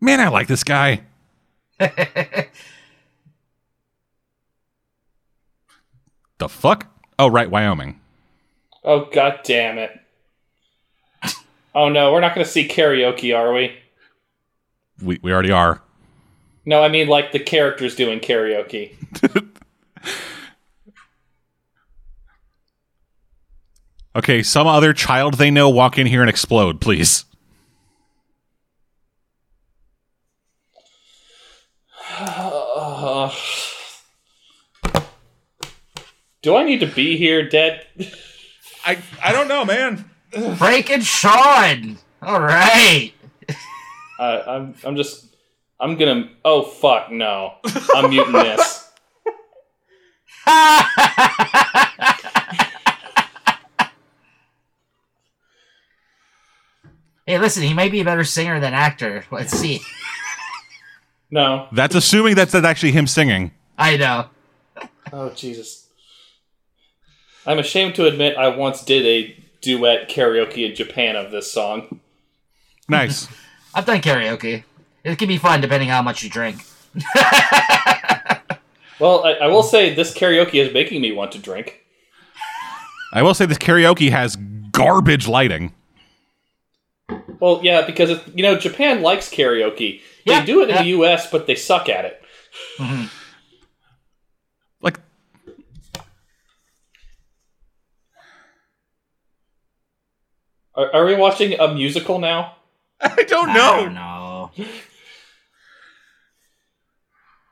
[0.00, 1.02] Man, I like this guy.
[6.40, 6.86] The fuck?
[7.18, 8.00] Oh, right, Wyoming.
[8.82, 9.90] Oh god damn it.
[11.74, 13.76] Oh no, we're not gonna see karaoke, are we?
[15.02, 15.82] We we already are.
[16.64, 18.94] No, I mean like the characters doing karaoke.
[24.16, 27.24] Okay, some other child they know walk in here and explode, please.
[36.42, 37.86] Do I need to be here, dead?
[38.84, 40.10] I I don't know, man.
[40.56, 41.98] Frank and Sean.
[42.22, 43.12] All right.
[44.18, 45.26] Uh, I'm I'm just
[45.78, 46.30] I'm gonna.
[46.44, 47.54] Oh fuck no!
[47.94, 48.90] I'm muting this.
[57.26, 59.24] hey, listen, he might be a better singer than actor.
[59.30, 59.80] Let's see.
[61.30, 61.68] No.
[61.72, 63.52] That's assuming that's, that's actually him singing.
[63.78, 64.26] I know.
[65.12, 65.89] Oh Jesus.
[67.46, 72.00] I'm ashamed to admit I once did a duet karaoke in Japan of this song.
[72.88, 73.28] Nice.
[73.74, 74.64] I've done karaoke.
[75.04, 76.64] It can be fun depending how much you drink.
[79.00, 81.86] Well, I, I will say this karaoke is making me want to drink.
[83.12, 84.36] I will say this karaoke has
[84.70, 85.72] garbage lighting.
[87.40, 90.02] Well, yeah, because it, you know Japan likes karaoke.
[90.24, 90.82] Yeah, they do it in yeah.
[90.82, 92.22] the U.S., but they suck at it.
[92.78, 93.08] Like
[100.80, 102.56] Are, are we watching a musical now?
[103.02, 104.50] I don't I don't know.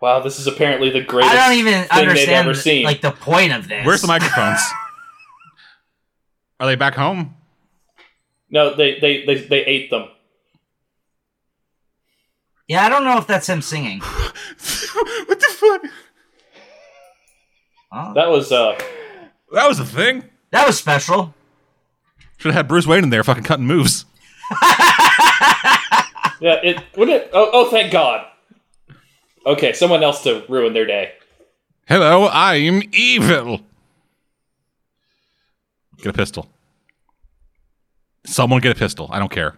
[0.00, 2.84] Wow, this is apparently the greatest I don't even thing they've understand ever seen.
[2.84, 3.84] like the point of this.
[3.84, 4.60] Where's the microphones?
[6.60, 7.34] Are they back home?
[8.50, 10.08] no, they, they they they ate them.
[12.66, 13.98] Yeah, I don't know if that's him singing.
[14.00, 15.82] what the fuck?
[17.92, 18.78] Oh, That was uh
[19.52, 20.24] That was a thing.
[20.50, 21.34] that was special.
[22.38, 24.04] Should have had Bruce Wayne in there fucking cutting moves.
[26.40, 28.26] yeah it wouldn't it, oh oh thank God.
[29.44, 31.12] Okay, someone else to ruin their day.
[31.86, 33.60] Hello, I'm evil.
[35.98, 36.48] Get a pistol.
[38.24, 39.08] Someone get a pistol.
[39.10, 39.57] I don't care.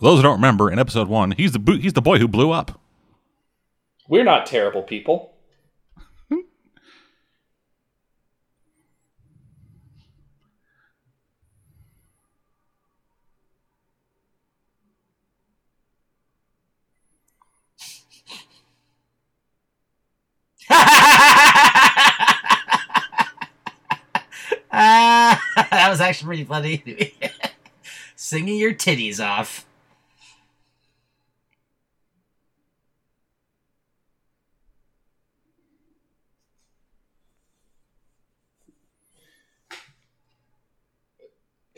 [0.00, 2.26] For those who don't remember, in episode one, he's the bo- he's the boy who
[2.26, 2.80] blew up.
[4.08, 5.34] We're not terrible people.
[24.72, 27.14] Ah, that was actually pretty funny.
[28.16, 29.66] Singing your titties off.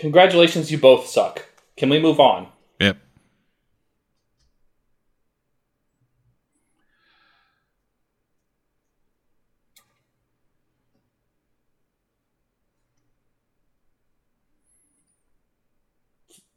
[0.03, 1.47] Congratulations, you both suck.
[1.77, 2.49] Can we move on?
[2.81, 2.99] Yep.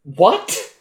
[0.02, 0.74] What?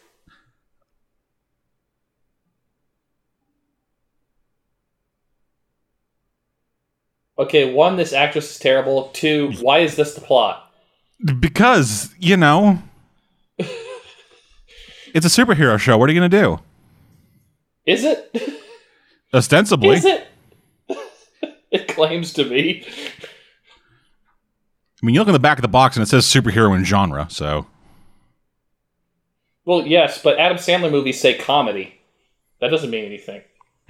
[7.37, 9.11] Okay, one, this actress is terrible.
[9.13, 10.64] Two, why is this the plot?
[11.39, 12.81] Because, you know,
[13.57, 15.97] it's a superhero show.
[15.97, 16.59] What are you going to do?
[17.85, 18.31] Is it?
[19.33, 19.97] Ostensibly.
[19.97, 20.27] Is it?
[21.71, 22.85] it claims to be.
[25.01, 26.83] I mean, you look in the back of the box and it says superhero in
[26.83, 27.67] genre, so.
[29.65, 31.99] Well, yes, but Adam Sandler movies say comedy.
[32.59, 33.41] That doesn't mean anything.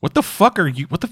[0.00, 0.86] What the fuck are you?
[0.86, 1.10] What the.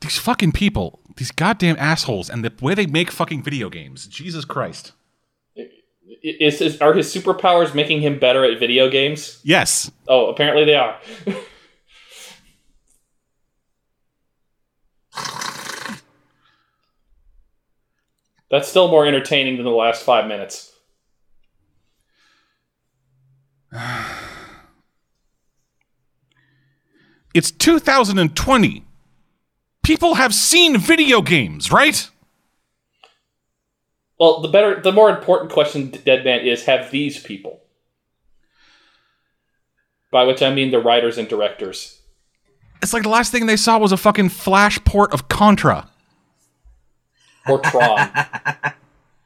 [0.00, 4.06] These fucking people, these goddamn assholes, and the way they make fucking video games.
[4.06, 4.92] Jesus Christ.
[6.22, 9.40] Is, is are his superpowers making him better at video games?
[9.44, 9.90] Yes.
[10.08, 10.98] Oh, apparently they are.
[18.50, 20.72] That's still more entertaining than the last five minutes.
[27.32, 28.84] It's 2020.
[29.82, 32.08] People have seen video games, right?
[34.18, 37.60] Well, the better, the more important question, Dead Man, is have these people,
[40.10, 42.00] by which I mean the writers and directors.
[42.82, 45.88] It's like the last thing they saw was a fucking flash port of Contra.
[47.48, 48.10] Or Tron.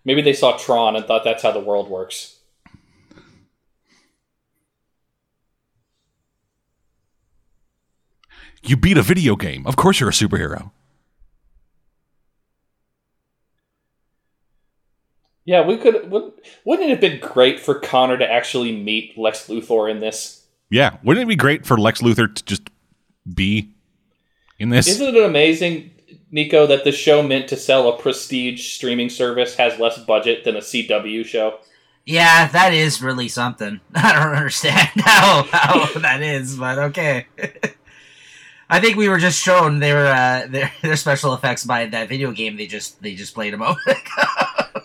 [0.04, 2.33] Maybe they saw Tron and thought that's how the world works.
[8.66, 9.66] You beat a video game.
[9.66, 10.70] Of course you're a superhero.
[15.44, 16.10] Yeah, we could.
[16.10, 20.46] Wouldn't, wouldn't it have been great for Connor to actually meet Lex Luthor in this?
[20.70, 20.96] Yeah.
[21.04, 22.70] Wouldn't it be great for Lex Luthor to just
[23.32, 23.74] be
[24.58, 24.88] in this?
[24.88, 25.90] Isn't it amazing,
[26.30, 30.56] Nico, that the show meant to sell a prestige streaming service has less budget than
[30.56, 31.58] a CW show?
[32.06, 33.80] Yeah, that is really something.
[33.94, 37.26] I don't understand how, how that is, but okay.
[38.74, 42.32] I think we were just shown their uh, their their special effects by that video
[42.32, 44.82] game they just they just played a moment ago.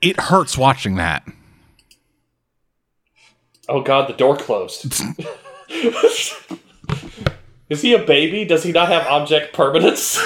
[0.00, 1.26] it hurts watching that.
[3.68, 4.84] Oh god, the door closed.
[7.68, 8.44] Is he a baby?
[8.44, 10.16] Does he not have object permanence?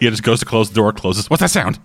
[0.00, 1.28] He just goes to close the door, closes.
[1.28, 1.78] What's that sound?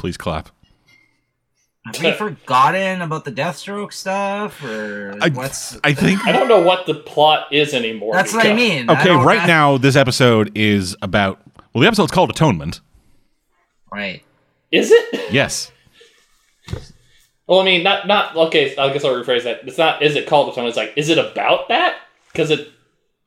[0.00, 0.48] Please clap.
[1.84, 5.78] Have we forgotten about the Deathstroke stuff, or I, what's?
[5.84, 8.14] I think I don't know what the plot is anymore.
[8.14, 8.88] That's what I mean.
[8.88, 11.38] Okay, don't- right I- now this episode is about
[11.74, 12.80] well, the episode's called Atonement.
[13.92, 14.22] Right.
[14.72, 15.30] Is it?
[15.30, 15.70] Yes.
[17.46, 18.74] Well, I mean, not not okay.
[18.78, 19.68] I guess I'll rephrase that.
[19.68, 20.00] It's not.
[20.02, 20.70] Is it called Atonement?
[20.70, 21.96] It's like, is it about that?
[22.32, 22.70] Because it.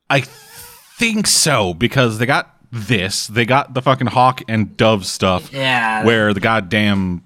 [0.09, 3.27] I think so because they got this.
[3.27, 6.03] They got the fucking Hawk and Dove stuff Yeah.
[6.03, 7.23] where the goddamn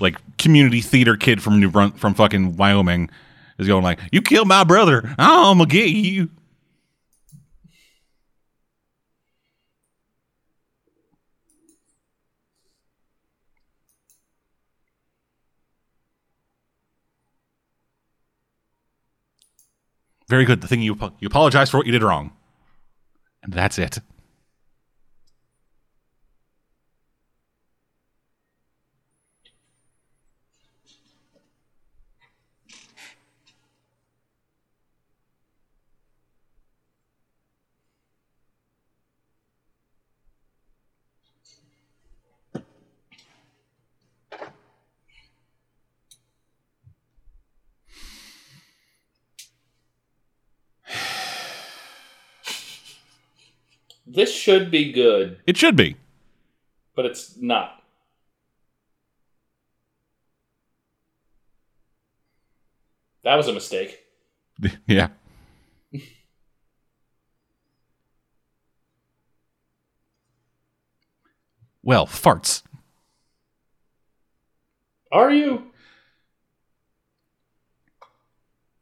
[0.00, 3.10] like community theater kid from New Brun- from fucking Wyoming
[3.58, 5.14] is going like, "You killed my brother.
[5.18, 6.30] I'm gonna get you."
[20.28, 20.60] Very good.
[20.60, 22.32] The thing you you apologize for what you did wrong,
[23.42, 23.98] and that's it.
[54.16, 55.96] This should be good, It should be.
[56.94, 57.82] but it's not.
[63.24, 64.00] That was a mistake.
[64.86, 65.08] Yeah.
[71.82, 72.62] well, farts.
[75.12, 75.70] Are you?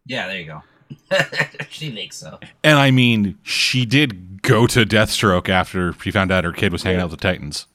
[0.06, 0.28] Yeah.
[0.28, 0.62] There you go.
[1.68, 2.38] she thinks so.
[2.62, 6.82] And I mean, she did go to Deathstroke after she found out her kid was
[6.82, 7.66] hanging out with the Titans.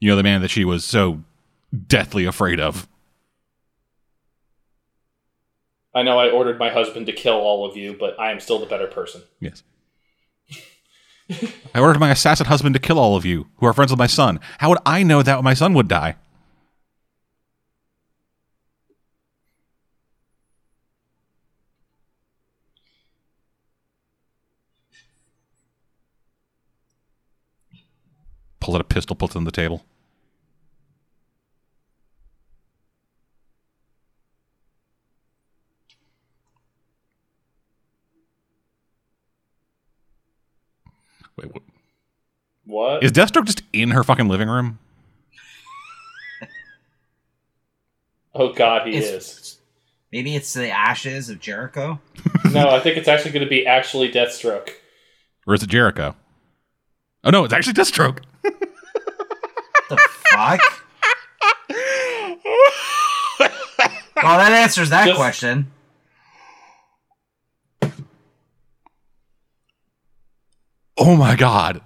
[0.00, 1.22] You know, the man that she was so
[1.86, 2.88] deathly afraid of.
[5.94, 8.58] I know I ordered my husband to kill all of you, but I am still
[8.58, 9.22] the better person.
[9.40, 9.62] Yes.
[11.74, 14.06] I ordered my assassin husband to kill all of you who are friends with my
[14.06, 14.40] son.
[14.58, 16.16] How would I know that my son would die?
[28.62, 29.84] Pulls out a pistol, puts it on the table.
[41.36, 41.62] Wait, what?
[42.64, 43.02] What?
[43.02, 44.78] Is Deathstroke just in her fucking living room?
[48.34, 49.58] oh God, he It's- is.
[50.12, 51.98] Maybe it's the ashes of Jericho.
[52.52, 54.68] No, I think it's actually going to be actually Deathstroke.
[55.46, 56.14] Or is it Jericho?
[57.24, 58.18] Oh no, it's actually Deathstroke.
[59.88, 60.60] The fuck?
[64.22, 65.70] well, that answers that Just- question.
[70.98, 71.80] Oh my god.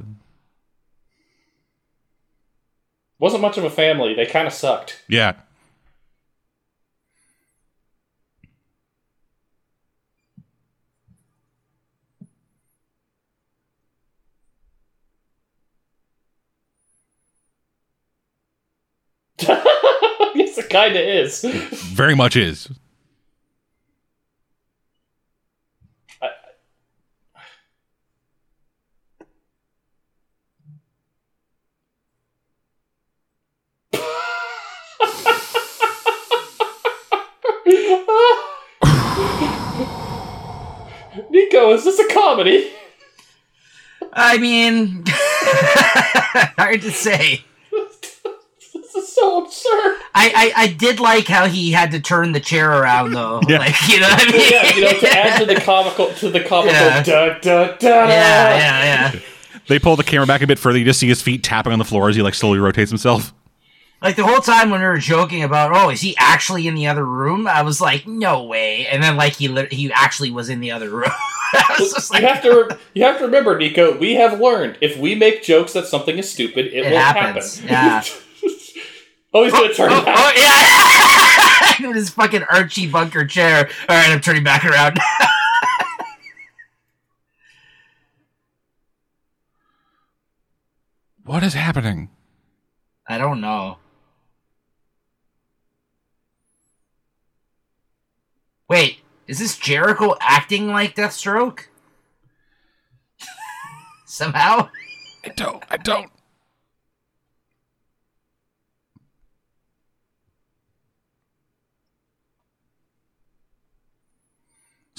[3.19, 4.15] Wasn't much of a family.
[4.15, 5.03] They kind of sucked.
[5.09, 5.35] Yeah.
[20.59, 21.41] it kind of is.
[21.43, 22.69] Very much is.
[41.31, 42.71] Nico, is this a comedy?
[44.13, 47.47] I mean, hard to say.
[48.97, 49.99] This is so absurd.
[50.15, 53.41] I, I, I did like how he had to turn the chair around though.
[53.49, 53.59] Yeah.
[53.59, 54.51] Like you know what I mean?
[54.51, 57.03] Yeah, you know, to add to the comical, to the comical, Yeah.
[57.03, 57.89] da da da.
[58.09, 59.21] yeah, yeah, yeah.
[59.69, 60.79] They pull the camera back a bit further.
[60.79, 63.33] You just see his feet tapping on the floor as he like slowly rotates himself.
[64.03, 66.87] Like the whole time when we were joking about, oh, is he actually in the
[66.87, 67.49] other room?
[67.49, 68.87] I was like, no way.
[68.87, 71.11] And then like he lit- he actually was in the other room.
[71.53, 73.97] I was You have to, you have to remember, Nico.
[73.97, 77.59] We have learned if we make jokes that something is stupid, it, It will happens,
[77.61, 77.69] happen.
[77.73, 78.05] yeah.
[79.35, 80.17] Oh, he's gonna turn oh, back.
[80.19, 80.33] oh,
[81.81, 81.87] yeah.
[81.89, 83.69] With his fucking Archie bunker chair.
[83.89, 84.99] All right, I'm turning back around.
[91.27, 92.11] What is happening?
[93.09, 93.79] I don't know.
[98.69, 101.65] Wait, is this Jericho acting like Deathstroke?
[104.07, 104.69] Somehow?
[105.25, 105.65] I don't.
[105.69, 106.13] I don't.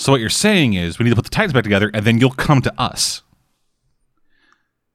[0.07, 2.17] So what you're saying is we need to put the Titans back together, and then
[2.17, 3.23] you'll come to us.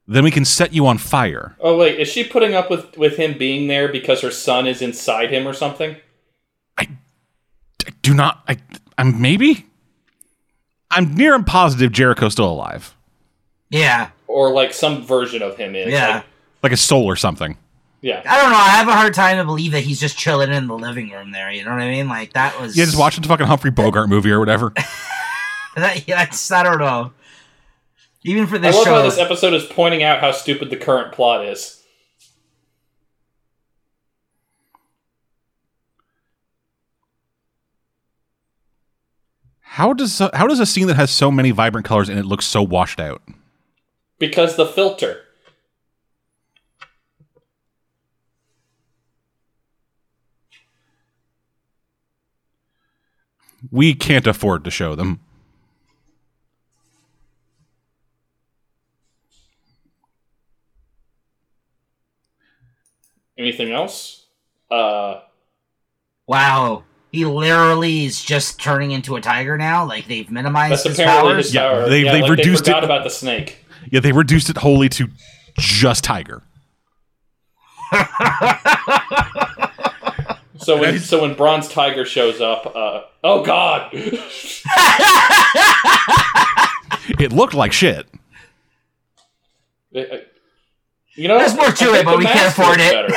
[0.09, 1.55] Then we can set you on fire.
[1.61, 4.81] Oh wait, is she putting up with with him being there because her son is
[4.81, 5.97] inside him or something?
[6.79, 6.89] I,
[7.87, 8.43] I do not.
[8.49, 8.57] I.
[8.97, 9.67] I'm maybe.
[10.91, 12.97] I'm near and positive Jericho's still alive,
[13.69, 15.93] Yeah, Or like some version of him is.
[15.93, 16.09] yeah.
[16.15, 16.25] Like,
[16.63, 17.59] like a soul or something.
[18.03, 18.22] Yeah.
[18.26, 18.59] I don't know.
[18.59, 21.30] I have a hard time to believe that he's just chilling in the living room
[21.30, 21.50] there.
[21.50, 22.09] You know what I mean?
[22.09, 22.76] Like that was.
[22.76, 24.74] Yeah, just watching the fucking Humphrey Bogart movie or whatever.
[25.74, 27.12] That, yeah, it's, I don't know.
[28.24, 30.76] Even for I this love show, how this episode is pointing out how stupid the
[30.76, 31.82] current plot is.
[39.61, 42.42] How does how does a scene that has so many vibrant colors in it look
[42.42, 43.22] so washed out?
[44.18, 45.22] Because the filter.
[53.71, 55.21] We can't afford to show them.
[63.39, 64.27] Anything else?
[64.71, 65.21] Uh,
[66.27, 69.87] wow, he literally is just turning into a tiger now.
[69.87, 71.47] Like they've minimized that's his apparently powers.
[71.47, 73.59] his Yeah, they've- yeah, they've like reduced they it- about the snake.
[73.91, 75.09] Yeah, they reduced it wholly to
[75.59, 76.43] just Tiger.
[80.63, 83.91] So when so when Bronze Tiger shows up, uh, oh god,
[87.19, 88.07] It looked like shit.
[89.93, 92.93] you know, There's more to it, but we can't mask afford it.
[92.93, 93.15] better.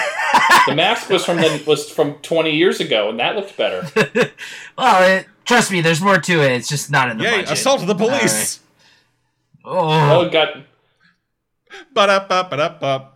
[0.68, 3.88] the mask was from the, was from 20 years ago, and that looked better.
[4.78, 6.52] well, it, trust me, there's more to it.
[6.52, 7.52] It's just not in the budget.
[7.52, 8.60] Assault the police.
[9.64, 9.88] Oh
[10.26, 10.66] Oh, god,
[11.94, 13.10] Ba-da-ba-ba-da-ba.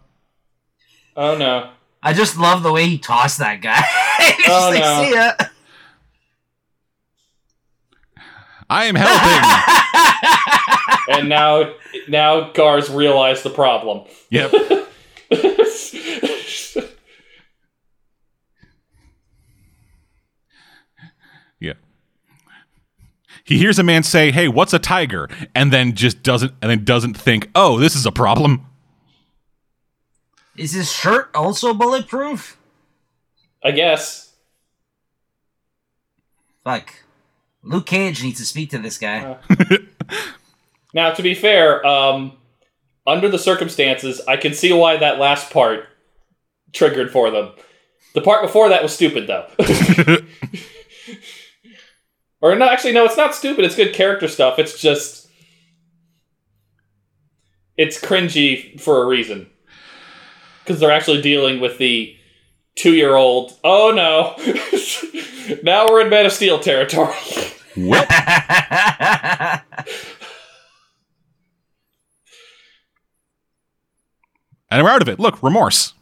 [1.18, 1.72] oh no.
[2.02, 3.82] I just love the way he tossed that guy.
[4.40, 5.04] It's Oh, like, no.
[5.04, 5.32] see ya.
[8.70, 9.66] I am helping.
[11.20, 11.74] And now
[12.08, 14.06] now Gars realized the problem.
[14.30, 14.52] yep.
[21.60, 21.74] Yeah.
[23.44, 26.84] He hears a man say, "Hey, what's a tiger?" and then just doesn't and then
[26.86, 28.66] doesn't think, "Oh, this is a problem."
[30.56, 32.58] Is his shirt also bulletproof?
[33.64, 34.34] I guess.
[36.64, 36.94] Fuck.
[37.64, 39.38] Luke Cage needs to speak to this guy.
[40.94, 42.34] Now, to be fair, um,
[43.06, 45.88] under the circumstances, I can see why that last part
[46.74, 47.52] triggered for them.
[48.14, 49.46] The part before that was stupid, though.
[52.42, 53.66] or no, actually, no, it's not stupid.
[53.66, 54.58] It's good character stuff.
[54.58, 55.28] It's just
[57.78, 59.48] it's cringy for a reason
[60.64, 62.18] because they're actually dealing with the
[62.80, 63.60] two-year-old.
[63.64, 64.36] Oh no!
[65.64, 67.14] now we're in Man of Steel territory.
[67.76, 68.06] well,
[74.72, 75.20] and we're out of it.
[75.20, 75.94] Look, remorse.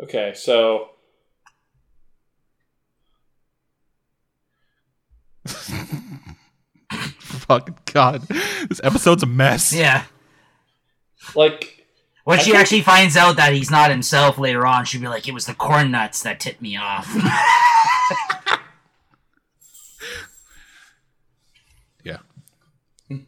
[0.00, 0.90] Okay, so
[7.46, 8.22] fucking god.
[8.68, 9.72] This episode's a mess.
[9.72, 10.04] Yeah.
[11.34, 11.86] Like,
[12.24, 15.08] When I she think- actually finds out that he's not himself later on, she'll be
[15.08, 17.08] like, "It was the corn nuts that tipped me off."
[22.04, 22.18] Yeah.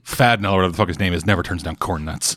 [0.04, 2.36] Fad or whatever the fuck his name is, never turns down corn nuts.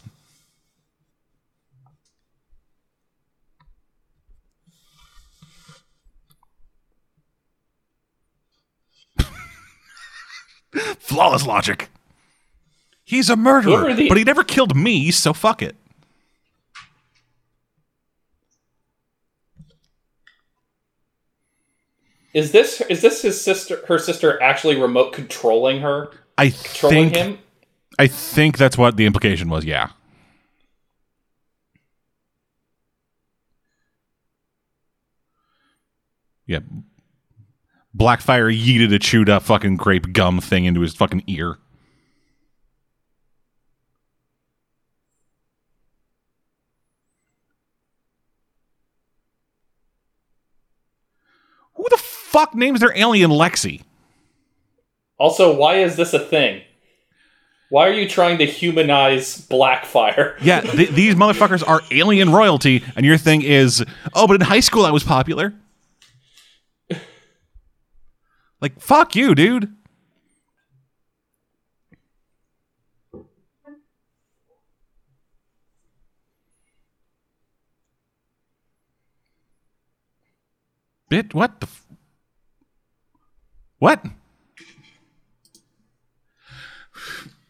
[10.99, 11.89] Flawless logic.
[13.03, 15.75] He's a murderer, the- but he never killed me, so fuck it.
[22.33, 23.79] is this is this his sister?
[23.87, 27.39] Her sister actually remote controlling her, I controlling think him?
[27.97, 29.65] I think that's what the implication was.
[29.65, 29.89] Yeah.
[36.45, 36.59] Yeah.
[37.97, 41.57] Blackfire yeeted a chewed up fucking grape gum thing into his fucking ear.
[51.75, 53.81] Who the fuck names their alien Lexi?
[55.17, 56.61] Also, why is this a thing?
[57.69, 60.35] Why are you trying to humanize Blackfire?
[60.41, 63.83] Yeah, th- these motherfuckers are alien royalty, and your thing is,
[64.13, 65.53] oh, but in high school I was popular.
[68.61, 69.73] Like, fuck you, dude.
[81.09, 81.65] Bit, what the?
[81.65, 81.87] F-
[83.79, 84.05] what?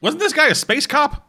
[0.01, 1.29] Wasn't this guy a space cop?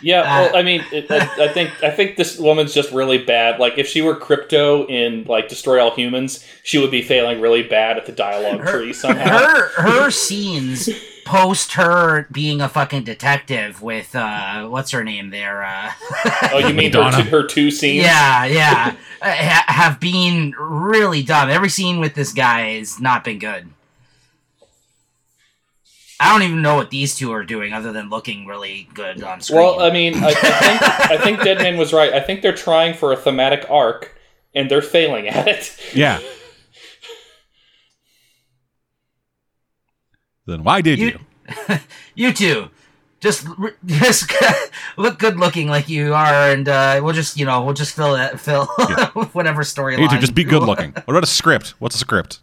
[0.00, 3.18] Yeah, Uh, well, I mean, it, I, I think I think this woman's just really
[3.18, 3.58] bad.
[3.58, 7.62] Like, if she were crypto in like Destroy All Humans, she would be failing really
[7.64, 9.38] bad at the dialogue tree somehow.
[9.38, 10.88] her her scenes
[11.24, 15.90] post her being a fucking detective with uh what's her name there uh
[16.54, 18.02] oh, you mean her two, her two scenes?
[18.02, 23.24] yeah yeah uh, ha- have been really dumb every scene with this guy has not
[23.24, 23.68] been good
[26.28, 29.40] i don't even know what these two are doing other than looking really good on
[29.40, 32.12] screen Well, I mean, I, I think I think Deadman was right.
[32.12, 34.14] I think they're trying for a thematic arc,
[34.54, 35.76] and they're failing at it.
[35.94, 36.20] Yeah.
[40.46, 41.18] then why did you?
[41.68, 41.78] You-
[42.14, 42.68] you two
[43.20, 43.46] just
[43.86, 44.30] just
[44.98, 48.12] look good looking like you are and uh we'll just you know we'll just fill
[48.14, 48.66] that fill
[49.32, 50.92] whatever storyline You two just be good looking.
[50.92, 51.70] What about a script?
[51.78, 52.40] What's a script?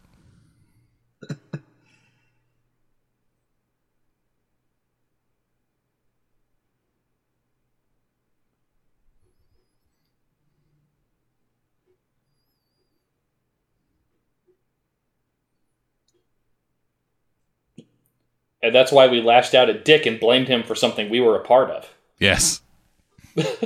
[18.66, 21.36] And that's why we lashed out at Dick and blamed him for something we were
[21.36, 21.93] a part of.
[22.20, 22.61] Yes.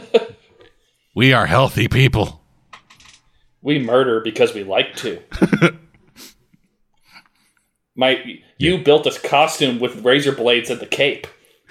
[1.16, 2.44] we are healthy people.
[3.62, 5.22] We murder because we like to.
[7.96, 11.28] My, you built a costume with razor blades and the cape.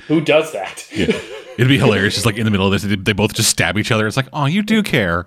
[0.07, 0.89] Who does that?
[0.91, 1.20] Yeah.
[1.59, 2.14] It'd be hilarious.
[2.14, 4.07] Just like in the middle of this, they- they both just stab each other.
[4.07, 5.26] It's like, oh, you do care.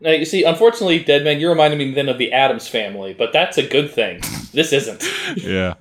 [0.00, 3.56] Now, you see, unfortunately, Deadman, you reminded me then of the Addams family, but that's
[3.56, 4.20] a good thing.
[4.54, 5.02] This isn't.
[5.36, 5.74] Yeah.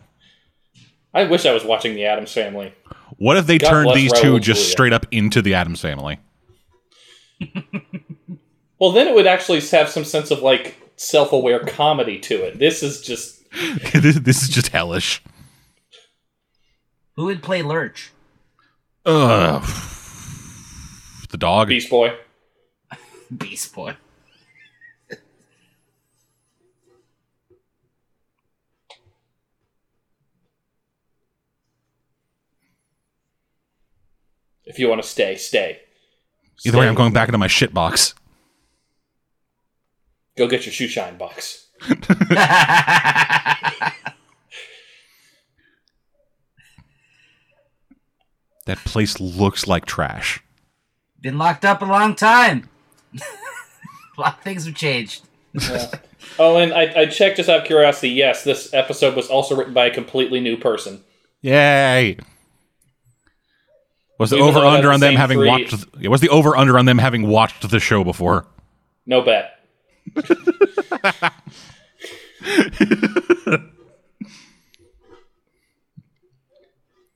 [1.14, 2.74] I wish I was watching the Addams family.
[3.18, 4.72] What if they God turned these Raul two just Julia.
[4.72, 6.20] straight up into the Addams family?
[8.84, 12.60] Well, then it would actually have some sense of like self-aware comedy to it.
[12.60, 13.42] This is just
[13.94, 15.24] this, this is just hellish.
[17.16, 18.12] who would play lurch
[19.06, 19.64] Ugh.
[21.30, 21.70] The dog.
[21.70, 22.18] Beast Boy.
[23.38, 23.96] beast boy
[34.74, 35.82] If you want to stay, stay.
[36.66, 38.16] Either way, I'm going back into my shit box.
[40.36, 41.68] Go get your shoe shine box.
[48.66, 50.42] That place looks like trash.
[51.22, 52.70] been locked up a long time
[54.18, 55.26] a lot of things have changed
[56.40, 58.10] Oh, and I, I checked just out of curiosity.
[58.10, 61.04] Yes, this episode was also written by a completely new person.
[61.42, 62.18] Yay!
[64.20, 66.08] Was the over under the on them having three- watched?
[66.08, 68.46] Was the over under on them having watched the show before?
[69.06, 69.60] No bet.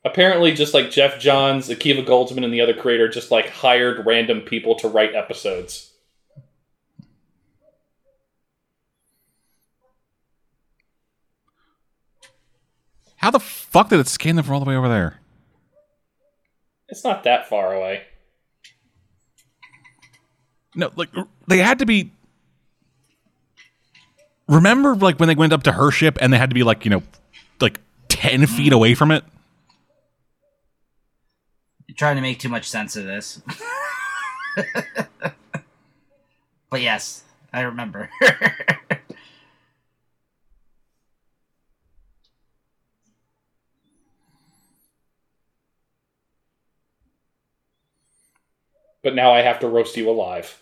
[0.04, 4.41] Apparently, just like Geoff Johns, Akiva Goldsman, and the other creator, just like hired random
[4.41, 5.91] people to write episodes.
[13.18, 15.20] How the fuck did it scan them from all the way over there?
[16.90, 18.04] It's not that far away.
[20.76, 21.10] No, like
[21.48, 22.12] they had to be.
[24.48, 26.86] Remember, like when they went up to her ship and they had to be like
[26.86, 27.04] you know,
[27.60, 29.24] like ten feet away from it.
[31.88, 33.42] You're trying to make too much sense of this.
[36.70, 38.10] but yes, I remember.
[49.08, 50.62] But now I have to roast you alive.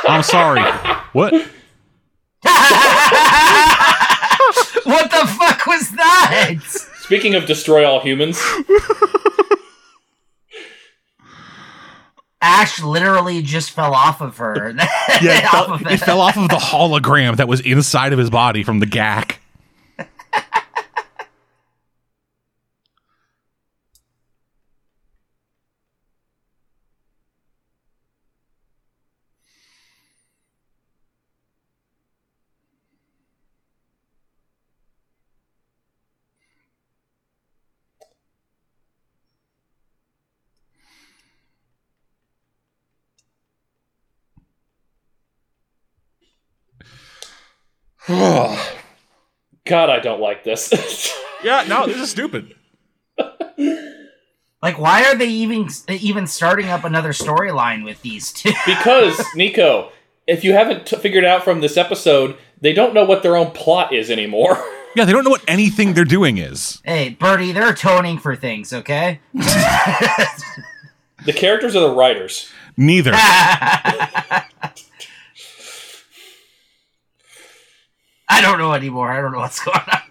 [0.06, 0.62] I'm sorry.
[1.14, 1.32] What?
[1.32, 1.48] what
[5.12, 6.60] the fuck was that?
[6.98, 8.38] Speaking of destroy all humans,
[12.44, 14.76] Ash literally just fell off of her.
[15.22, 18.20] Yeah, it, Off fell, of it fell off of the hologram that was inside of
[18.20, 19.38] his body from the GAC.
[49.74, 50.72] God, I don't like this.
[51.44, 52.54] Yeah, no, this is stupid.
[54.62, 58.54] Like, why are they even even starting up another storyline with these two?
[58.66, 59.92] because Nico,
[60.26, 63.52] if you haven't t- figured out from this episode, they don't know what their own
[63.52, 64.58] plot is anymore.
[64.96, 66.82] Yeah, they don't know what anything they're doing is.
[66.86, 69.20] hey, Bertie, they're toning for things, okay?
[69.34, 72.50] the characters are the writers.
[72.78, 73.12] Neither.
[78.34, 79.12] I don't know anymore.
[79.12, 80.02] I don't know what's going on.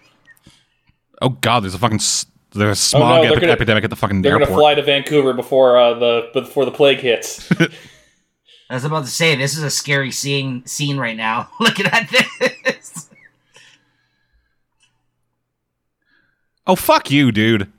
[1.21, 1.99] Oh god, there's a fucking
[2.51, 4.49] there's a smog they're epi- gonna- epidemic at the fucking They're airport.
[4.49, 7.49] going to fly to Vancouver before uh, the before the plague hits.
[8.69, 11.49] I was about to say this is a scary scene scene right now.
[11.59, 13.09] Looking at this.
[16.65, 17.71] Oh fuck you, dude.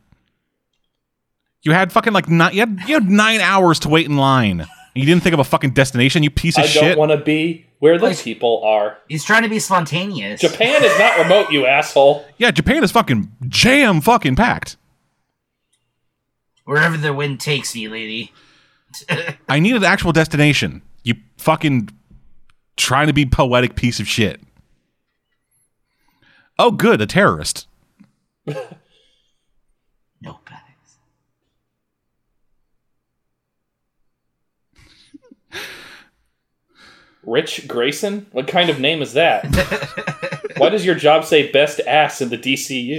[1.62, 2.52] You had fucking like nine.
[2.54, 4.66] You had, you had nine hours to wait in line.
[4.94, 6.82] You didn't think of a fucking destination, you piece of I shit.
[6.82, 8.96] I don't want to be where the Like- people are.
[9.10, 10.40] He's trying to be spontaneous.
[10.40, 12.24] Japan is not remote, you asshole.
[12.38, 14.78] yeah, Japan is fucking jam fucking packed.
[16.64, 18.32] Wherever the wind takes me, lady.
[19.50, 20.80] I need an actual destination.
[21.02, 21.90] You fucking
[22.78, 24.40] trying to be poetic piece of shit.
[26.58, 27.66] Oh, good, a terrorist.
[37.26, 38.26] Rich Grayson?
[38.32, 39.44] What kind of name is that?
[40.56, 42.98] Why does your job say best ass in the DCU?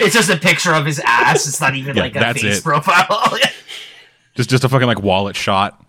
[0.00, 1.46] it's just a picture of his ass.
[1.48, 2.64] It's not even Yeah, like a that's face it.
[2.64, 3.38] profile.
[4.34, 5.82] Just just a fucking like wallet shot.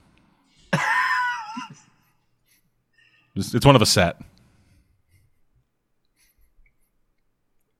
[3.35, 4.17] It's it's one of a set.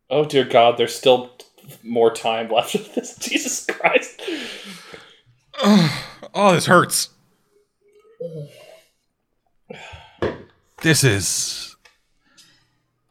[0.10, 1.32] Oh dear God, there's still
[1.84, 3.16] more time left of this.
[3.20, 4.22] Jesus Christ.
[6.34, 7.10] Oh, this hurts.
[10.82, 11.76] This is.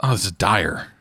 [0.00, 0.92] Oh, this is dire.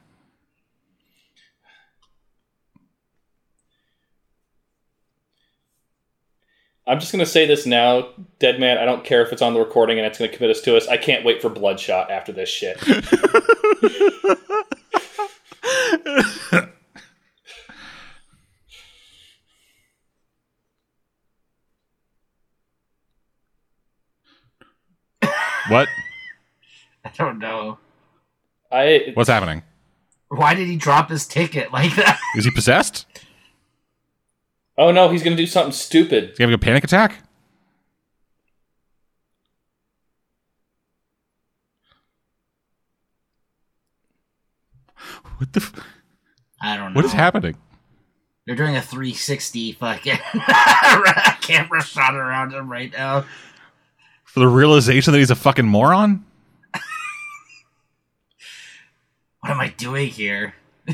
[6.87, 8.77] I'm just gonna say this now, Dead Man.
[8.77, 10.87] I don't care if it's on the recording and it's gonna commit us to us.
[10.87, 12.79] I can't wait for Bloodshot after this shit.
[25.69, 25.87] What?
[27.03, 27.79] I don't know.
[28.71, 29.63] I What's happening?
[30.29, 32.19] Why did he drop his ticket like that?
[32.35, 33.05] Is he possessed?
[34.77, 36.31] oh no, he's gonna do something stupid.
[36.31, 37.21] Is he having a panic attack?
[45.37, 45.59] What the?
[45.61, 45.73] F-
[46.61, 46.97] I don't know.
[46.97, 47.55] what is happening?
[48.45, 50.17] They're doing a 360 fucking
[51.41, 53.25] camera shot around him right now.
[54.35, 56.25] For the realization that he's a fucking moron?
[59.39, 60.55] What am I doing here?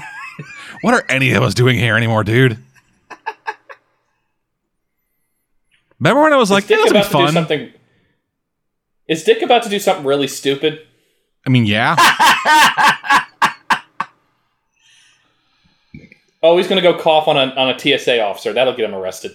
[0.81, 2.59] What are any of us doing here anymore, dude?
[5.99, 7.33] Remember when I was like, is Dick "This will be about to do fun"?
[7.33, 7.71] something?
[9.07, 10.81] Is Dick about to do something really stupid?
[11.45, 11.95] I mean, yeah.
[16.43, 18.51] Oh, he's gonna go cough on a on a TSA officer.
[18.53, 19.33] That'll get him arrested.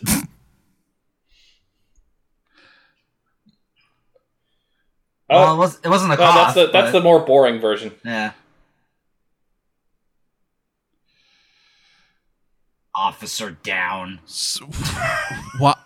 [5.28, 7.92] Well, it, oh, was, it wasn't a no, that's the that's the more boring version.
[8.04, 8.32] yeah.
[12.94, 14.20] Officer down.
[14.26, 14.58] S-
[15.58, 15.78] what?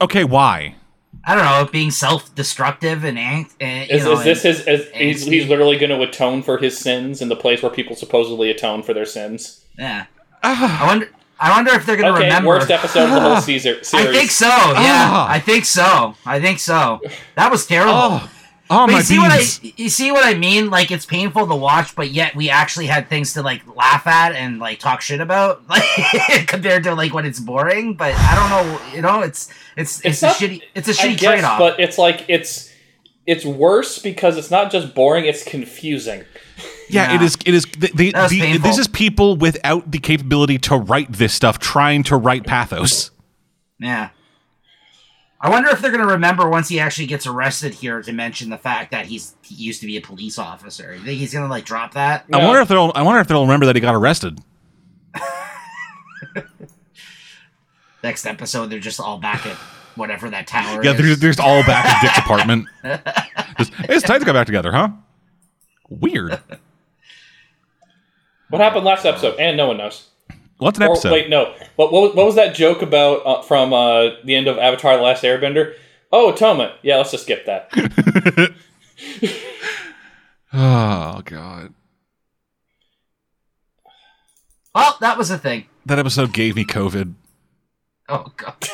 [0.00, 0.76] Okay, why?
[1.24, 4.66] I don't know, being self-destructive and, ang- and you Is, know, is this his?
[4.66, 7.70] Is, and he's, he's literally going to atone for his sins in the place where
[7.72, 9.64] people supposedly atone for their sins.
[9.78, 10.06] yeah.
[10.42, 11.08] Ah, I wonder.
[11.38, 12.48] I wonder if they're gonna remember Okay, remember.
[12.48, 14.06] worst episode of the whole Caesar series.
[14.08, 14.46] I think so.
[14.46, 15.30] Yeah, Ah.
[15.30, 16.14] I think so.
[16.24, 17.00] I think so.
[17.34, 17.92] That was terrible.
[17.94, 18.30] oh,
[18.70, 20.70] oh But my you see what I you see what I mean?
[20.70, 24.32] Like it's painful to watch, but yet we actually had things to like laugh at
[24.32, 25.84] and like talk shit about, like
[26.46, 27.94] compared to like when it's boring.
[27.94, 30.92] But I don't know, you know, it's it's it's, It's a not- shitty it's a
[30.92, 31.58] shitty guess, trade off.
[31.58, 32.72] but it's like it's
[33.26, 36.24] it's worse because it's not just boring; it's confusing.
[36.88, 37.22] Yeah, it Yeah.
[37.26, 37.36] is.
[37.44, 37.64] It is.
[37.66, 42.16] The, the, the- this is people without the capability to write this stuff, trying to
[42.16, 43.10] write pathos.
[43.78, 44.10] yeah.
[45.38, 48.56] I wonder if they're gonna remember once he actually gets arrested here to mention the
[48.56, 50.94] fact that he's he used to be a police officer.
[50.94, 52.24] You think he's gonna like drop that?
[52.32, 52.46] I No.
[52.46, 52.90] wonder if they'll.
[52.94, 54.40] I wonder if they'll remember that he got arrested.
[58.02, 59.56] Next episode, they're just all back at
[59.96, 60.98] whatever that tower Yeah, is.
[60.98, 62.66] they're, they're just all back at Dick's apartment.
[63.58, 64.90] Just, it's time to go back together, huh?
[65.88, 66.40] Weird.
[68.48, 69.40] What happened last episode?
[69.40, 70.06] And no one knows.
[70.58, 71.10] What's an Or, episode?
[71.10, 71.52] wait, no.
[71.74, 75.02] What, what, what was that joke about uh, from uh, the end of Avatar: The
[75.02, 75.74] Last Airbender?
[76.12, 76.70] Oh, atonement.
[76.84, 77.72] Yeah, let's just skip that.
[80.52, 81.74] oh god,
[84.76, 85.66] Well, that was a thing.
[85.84, 87.14] that episode gave me COVID.
[88.08, 88.68] Oh god.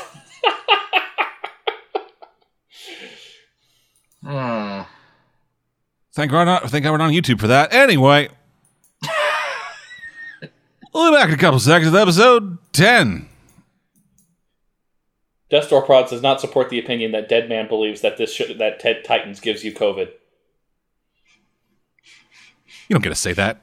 [4.26, 4.84] uh,
[6.14, 7.72] Thank God, not, thank God we're not on YouTube for that.
[7.72, 8.28] Anyway,
[10.92, 13.28] we'll be back in a couple seconds with episode ten.
[15.48, 18.58] Death Store Prods does not support the opinion that Dead Man believes that this should,
[18.58, 20.08] that Ted Titans gives you COVID.
[22.88, 23.62] You don't get to say that.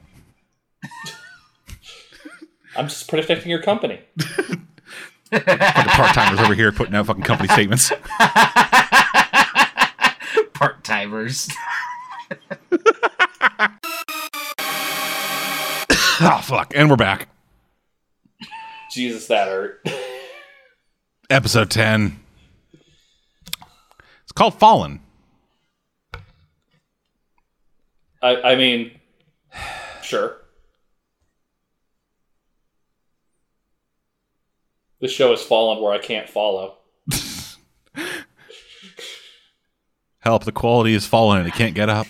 [2.76, 4.00] I'm just protecting your company.
[5.32, 7.91] Part timers over here putting out fucking company statements.
[10.54, 11.50] part timers.
[16.21, 17.30] Oh fuck, and we're back.
[18.91, 19.88] Jesus, that hurt.
[21.30, 22.19] Episode ten.
[24.23, 25.01] It's called Fallen.
[28.21, 28.99] I, I mean,
[30.01, 30.38] sure.
[34.99, 36.75] This show has fallen where I can't follow.
[40.30, 42.05] Help, the quality is falling and it can't get up.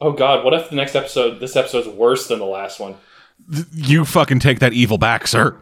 [0.00, 2.94] Oh God, what if the next episode, this episode's worse than the last one?
[3.72, 5.56] You fucking take that evil back, sir.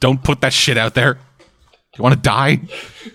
[0.00, 1.20] Don't put that shit out there.
[1.96, 2.62] You want to die?
[3.04, 3.10] You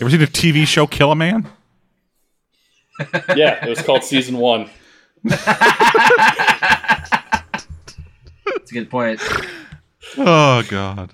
[0.00, 1.48] ever seen a TV show kill a man?
[3.34, 4.70] Yeah, it was called season one.
[5.24, 5.48] That's
[8.70, 9.20] a good point.
[10.18, 11.12] Oh god.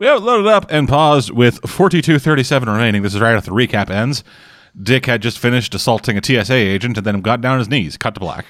[0.00, 3.02] We have loaded up and paused with 4237 remaining.
[3.02, 4.24] This is right after the recap ends.
[4.82, 7.98] Dick had just finished assaulting a TSA agent and then got down on his knees.
[7.98, 8.46] Cut to black.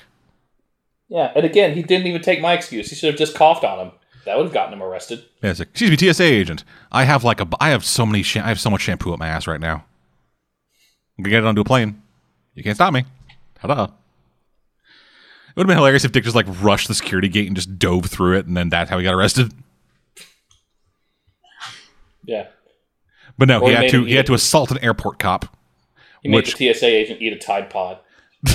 [1.09, 2.89] Yeah, and again, he didn't even take my excuse.
[2.89, 3.93] He should have just coughed on him.
[4.27, 5.25] That would have gotten him arrested.
[5.43, 6.63] Yeah, like, excuse me, TSA agent.
[6.93, 9.19] I have like a, I have so many, sha- I have so much shampoo up
[9.19, 9.85] my ass right now.
[11.19, 12.01] I'm gonna get it onto a plane.
[12.55, 13.07] You can't stop me.
[13.57, 13.85] Ta-da.
[13.87, 13.91] It
[15.57, 18.07] would have been hilarious if Dick just like rushed the security gate and just dove
[18.07, 19.53] through it, and then that's how he got arrested.
[22.25, 22.49] Yeah,
[23.39, 25.57] But no, Or he had to, he he had had- to assault an airport cop.
[26.23, 27.99] he made Which- the TSA agent eat a Tide Pod.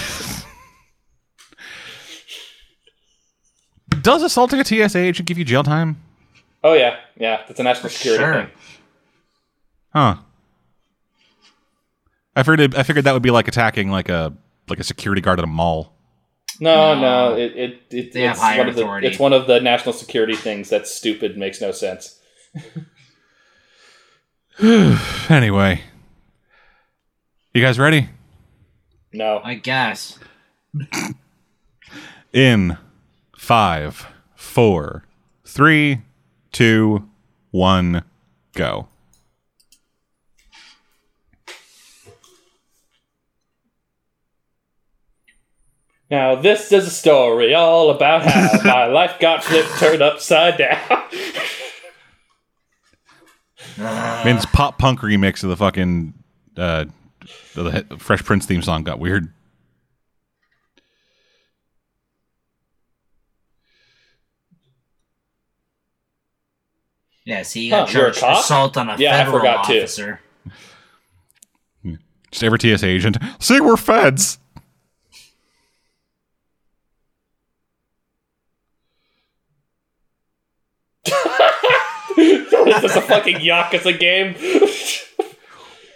[4.01, 6.01] Does assaulting a TSA agent give you jail time?
[6.63, 8.33] Oh yeah, yeah, that's a national security Sure.
[8.33, 8.49] thing.
[9.93, 10.15] Huh.
[12.35, 14.33] I figured I figured that would be like attacking like a
[14.67, 15.93] like a security guard at a mall.
[16.59, 17.01] No, No.
[17.01, 20.35] no, it, it, it it's higher one of the it's one of the national security
[20.35, 22.19] things that's stupid, makes no sense.
[25.29, 25.81] Anyway.
[27.53, 28.09] You guys ready?
[29.11, 30.17] No, I guess.
[32.31, 32.77] In
[33.35, 35.03] five, four,
[35.45, 36.01] three,
[36.51, 37.09] two,
[37.51, 38.03] one,
[38.53, 38.87] go.
[46.09, 50.79] Now, this is a story all about how my life got flipped, turned upside down.
[53.77, 56.13] I mean, this pop punk remix of the fucking
[56.57, 56.85] uh,
[57.55, 59.31] the Fresh Prince theme song got weird.
[67.25, 69.79] Yes, he got Huh, you're a charged assault on a Yeah, I federal forgot too.
[69.79, 70.19] officer.
[72.31, 73.17] Just every TSA agent.
[73.39, 74.39] See, we're feds.
[82.65, 84.35] Is this a fucking Yakuza game?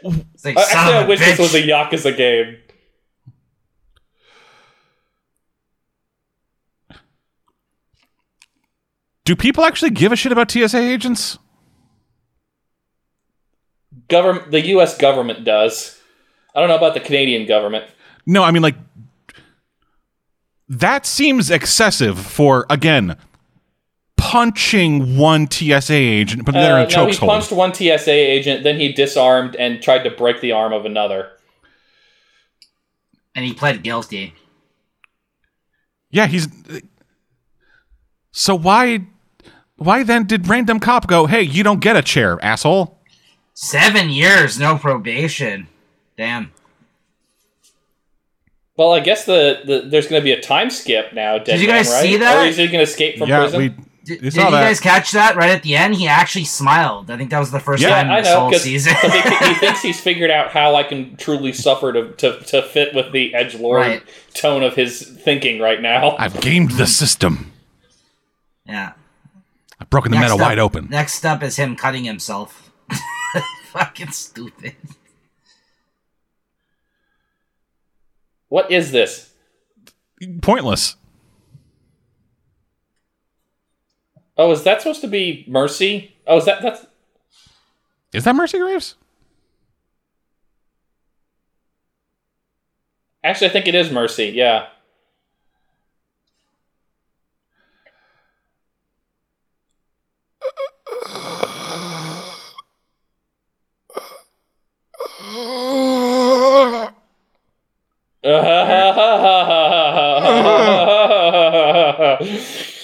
[0.01, 2.57] It's like, Actually, I I a wish this was a Yakuza game.
[9.26, 11.38] Do people actually give a shit about TSA agents?
[14.07, 14.97] Government, the U.S.
[14.97, 15.99] government does.
[16.55, 17.86] I don't know about the Canadian government.
[18.26, 18.76] No, I mean like
[20.67, 23.17] that seems excessive for again
[24.30, 27.27] punching one TSA agent, but they're Uh, in a no, he chokehold.
[27.27, 31.32] punched one TSA agent, then he disarmed and tried to break the arm of another.
[33.36, 34.34] and he pled guilty.
[36.11, 36.47] Yeah, he's.
[38.32, 39.01] So why,
[39.77, 41.25] why then did random cop go?
[41.25, 42.97] Hey, you don't get a chair, asshole.
[43.53, 45.67] Seven years, no probation.
[46.17, 46.51] Damn.
[48.75, 51.38] Well, I guess the, the there's going to be a time skip now.
[51.38, 52.01] Dead you Man, guys right?
[52.01, 52.45] see that?
[52.45, 53.86] Or is he going to escape from yeah, prison?
[54.10, 54.16] We.
[54.16, 55.95] Did, You did you guys catch that right at the end?
[55.95, 57.10] He actually smiled.
[57.12, 58.93] I think that was the first Yeah, time I this know whole because season.
[59.01, 62.93] he, he thinks he's figured out how I can truly suffer to to, to fit
[62.95, 64.03] with the edge lord Right.
[64.34, 66.16] tone of his thinking right now.
[66.18, 67.51] I've gamed the system.
[68.66, 68.93] yeah.
[69.82, 70.88] I've broken the Next meta up- wide open.
[70.89, 72.70] Next up is him cutting himself.
[73.72, 74.76] Fucking stupid.
[78.49, 79.32] What is this?
[80.41, 80.95] Pointless.
[84.39, 86.15] Oh, is that supposed to be Mercy?
[86.25, 86.85] Oh, is that that's
[88.13, 88.95] Is that Mercy Graves?
[93.21, 94.29] actually I think it is Mercy.
[94.29, 94.67] Yeah.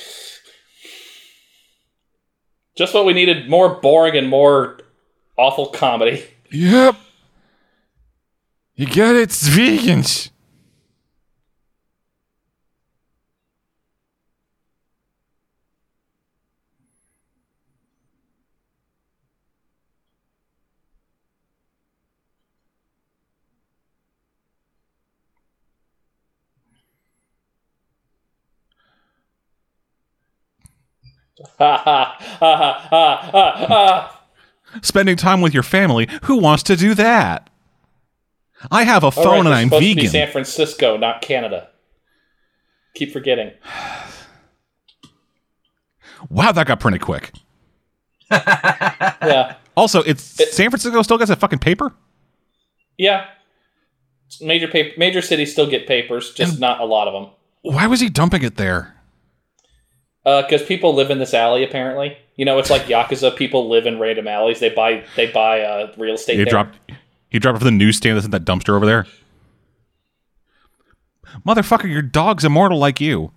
[2.76, 4.78] Just what we needed more boring and more
[5.38, 6.26] awful comedy.
[6.52, 6.98] Yep.
[8.76, 10.30] You get it, it's vegans.
[31.38, 31.45] Ha ha ha ha ha ha ha.
[34.82, 36.08] Spending time with your family.
[36.24, 37.49] Who wants to do that?
[38.72, 40.08] I have a phone right, and I'm supposed to be.
[40.08, 41.70] San Francisco, not Canada.
[42.95, 43.51] Keep forgetting.
[46.30, 47.32] wow, that got printed quick.
[48.32, 51.93] Yeah, Also, it's San Francisco still gets a fucking paper.
[52.97, 53.28] yeah.
[54.41, 57.32] Major paper, major cities still get papers, just not a lot of them.
[57.62, 58.95] Why was he dumping it there?
[60.26, 62.18] Because people live in this alley, apparently.
[62.36, 63.36] You know, it's like Yakuza.
[63.36, 64.60] People live in random alleys.
[64.60, 66.40] They buy they buy uh, real estate.
[66.40, 66.78] He dropped.
[67.30, 69.06] He dropped it for the newsstand that's in that dumpster over there.
[71.46, 73.32] Motherfucker, your dog's immortal like you.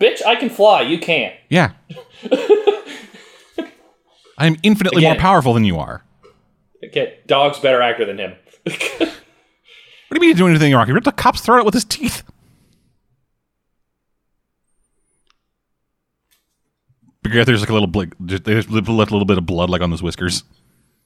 [0.00, 0.80] Bitch, I can fly.
[0.80, 1.34] You can't.
[1.48, 1.72] Yeah.
[4.38, 6.02] I am infinitely more powerful than you are.
[6.82, 8.34] Okay, dog's better actor than him.
[10.10, 10.86] What do you mean you do anything wrong?
[10.86, 12.24] He ripped the cop's throat out with his teeth.
[17.22, 19.90] Because there's like a little just, there's left a little bit of blood like on
[19.90, 20.42] those whiskers.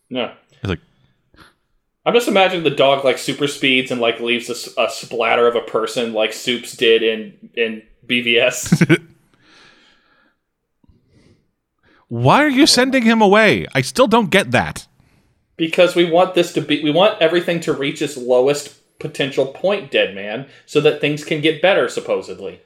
[0.09, 0.33] no.
[0.63, 0.81] It's like
[2.07, 5.61] I'm just imagining the dog like super speeds and like leaves a splatter of a
[5.61, 9.03] person like Supes did in in BVS.
[12.09, 13.67] Why are you sending him away?
[13.75, 14.87] I still don't get that.
[15.59, 19.91] because we want this to be we want everything to reach its lowest potential point,
[19.91, 22.61] dead man, so that things can get better supposedly.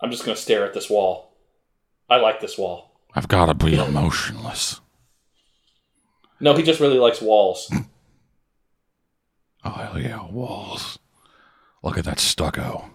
[0.00, 1.32] I'm just going to stare at this wall.
[2.08, 3.00] I like this wall.
[3.14, 4.80] I've got to be emotionless.
[6.38, 7.70] No, he just really likes walls.
[9.64, 11.00] Oh hell yeah, walls.
[11.82, 12.88] Look at that stucco.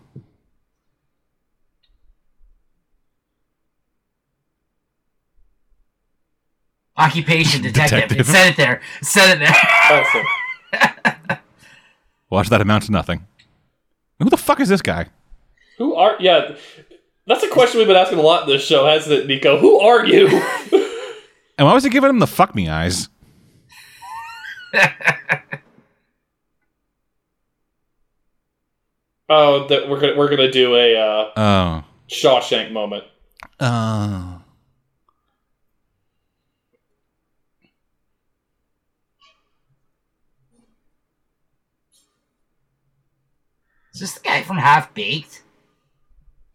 [6.97, 8.09] Occupation detective.
[8.09, 8.19] Detective.
[8.19, 8.81] It said it there.
[9.01, 9.55] It said it there.
[9.91, 11.37] Awesome.
[12.29, 13.25] Watch that amount to nothing.
[14.19, 15.07] Who the fuck is this guy?
[15.77, 16.55] Who are yeah?
[17.27, 19.57] That's a question we've been asking a lot in this show, hasn't it, Nico?
[19.57, 20.27] Who are you?
[21.57, 23.07] And why was he giving him the fuck me eyes?
[29.29, 31.83] oh, that we're gonna we're gonna do a uh, Oh.
[32.09, 33.03] Shawshank moment.
[33.59, 34.40] Oh.
[44.01, 45.43] This the guy from Half Baked?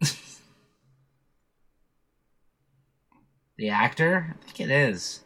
[3.56, 4.36] the actor?
[4.38, 5.24] I think it is.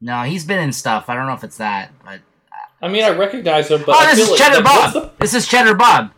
[0.00, 1.08] No, he's been in stuff.
[1.08, 2.20] I don't know if it's that, but
[2.52, 5.18] uh, I mean, I recognize him, but oh, this is like Cheddar Bob.
[5.18, 6.12] This is Cheddar Bob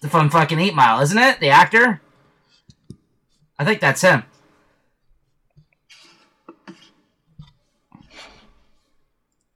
[0.00, 1.40] The from fucking Eight Mile, isn't it?
[1.40, 2.00] The actor.
[3.58, 4.24] I think that's him.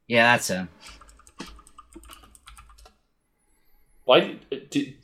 [0.09, 0.69] Yeah, that's him.
[4.07, 4.95] Why did, uh, did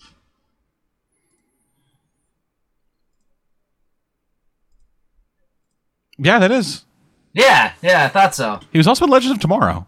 [6.18, 6.84] Yeah, that is.
[7.32, 8.60] Yeah, yeah, I thought so.
[8.70, 9.86] He was also in Legends of Tomorrow.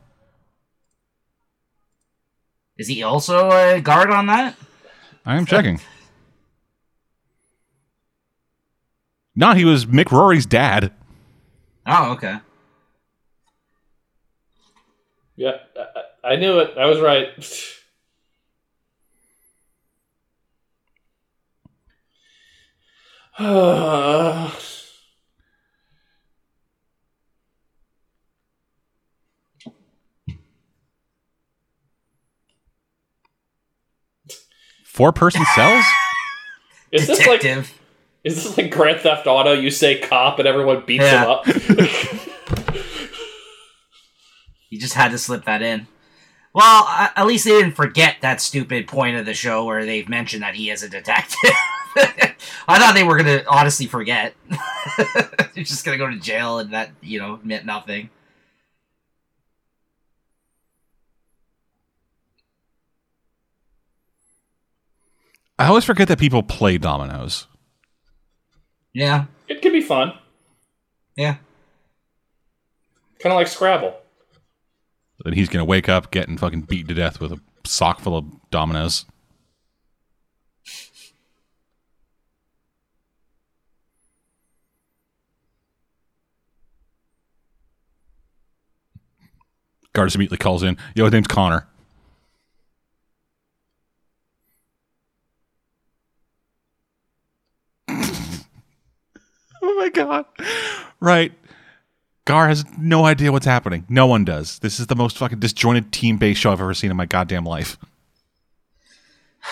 [2.76, 4.56] Is he also a guard on that?
[5.24, 5.80] I am checking.
[9.36, 10.92] No, he was Mick Rory's dad.
[11.86, 12.38] Oh, okay.
[15.36, 15.58] yeah?
[15.76, 16.76] I, I I knew it.
[16.76, 17.28] I was right.
[34.84, 35.84] Four person cells?
[36.92, 37.64] Is this like is
[38.44, 39.52] this like Grand Theft Auto?
[39.52, 41.22] You say cop and everyone beats Yeah.
[41.24, 41.46] him up.
[44.70, 45.86] You just had to slip that in.
[46.52, 50.08] Well, a- at least they didn't forget that stupid point of the show where they've
[50.08, 51.50] mentioned that he is a detective.
[52.66, 54.34] I thought they were gonna honestly forget.
[55.54, 58.10] They're just gonna go to jail and that, you know, meant nothing.
[65.58, 67.46] I always forget that people play dominoes.
[68.92, 70.14] Yeah, it can be fun,
[71.16, 71.36] yeah.
[73.20, 73.94] kind of like Scrabble.
[75.24, 78.26] Then he's gonna wake up getting fucking beat to death with a sock full of
[78.50, 79.06] dominoes.
[89.94, 90.76] Guards immediately calls in.
[90.94, 91.66] Yo, his name's Connor.
[97.88, 98.44] oh
[99.62, 100.26] my god.
[100.98, 101.32] Right.
[102.24, 103.86] Gar has no idea what's happening.
[103.88, 104.58] No one does.
[104.58, 107.44] This is the most fucking disjointed team based show I've ever seen in my goddamn
[107.44, 107.78] life.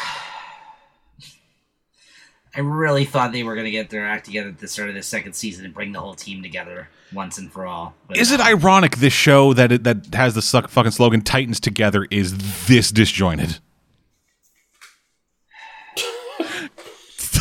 [2.55, 5.03] I really thought they were gonna get their act together at the start of the
[5.05, 7.95] second season and bring the whole team together once and for all.
[8.09, 8.45] But Is it no.
[8.45, 12.91] ironic this show that it, that has the suck fucking slogan "Titans Together" is this
[12.91, 13.59] disjointed?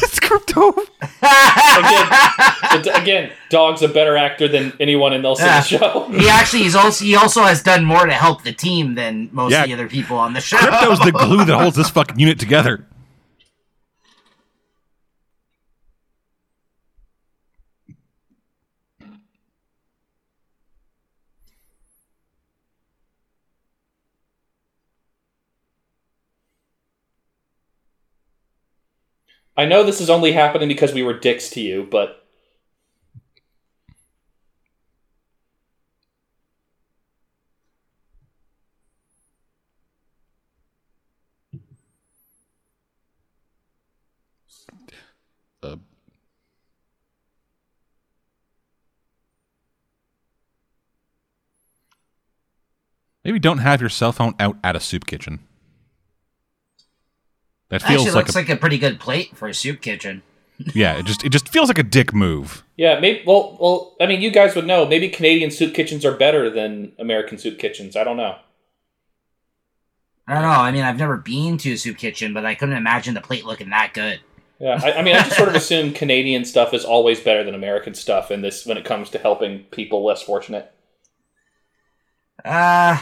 [0.04, 0.74] It's Krypto.
[2.74, 5.60] Again, again, dog's a better actor than anyone else in Yeah.
[5.62, 6.10] the show.
[6.12, 9.52] He actually he's also he also has done more to help the team than most
[9.52, 9.62] Yeah.
[9.64, 10.58] of the other people on the show.
[10.58, 12.86] Krypto's the glue that holds this fucking unit together.
[29.58, 32.26] I know this is only happening because we were dicks to you, but
[53.24, 55.40] maybe don't have your cell phone out at a soup kitchen.
[57.72, 60.22] That feels Actually, like, looks a, like a pretty good plate for a soup kitchen.
[60.76, 61.00] yeah.
[61.00, 62.64] It just it just feels like a dick move.
[62.78, 63.24] yeah, maybe.
[63.26, 64.86] Well, well, I mean, you guys would know.
[64.86, 67.96] Maybe Canadian soup kitchens are better than American soup kitchens.
[67.96, 68.36] I don't know.
[70.28, 70.50] I don't know.
[70.50, 73.44] I mean, I've never been to a soup kitchen, but I couldn't imagine the plate
[73.46, 74.20] looking that good.
[74.60, 77.56] Yeah, I, I mean, I just sort of assume Canadian stuff is always better than
[77.56, 80.72] American stuff in this when it comes to helping people less fortunate.
[82.46, 83.02] Uh,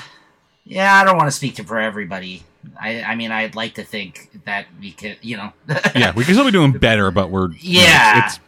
[0.64, 2.44] yeah, I don't want to speak to for everybody.
[2.80, 5.54] I, I mean, I'd like to think that we could, you know.
[5.96, 8.26] Yeah, we can still be doing better, but we're you know, Yeah.
[8.26, 8.40] it's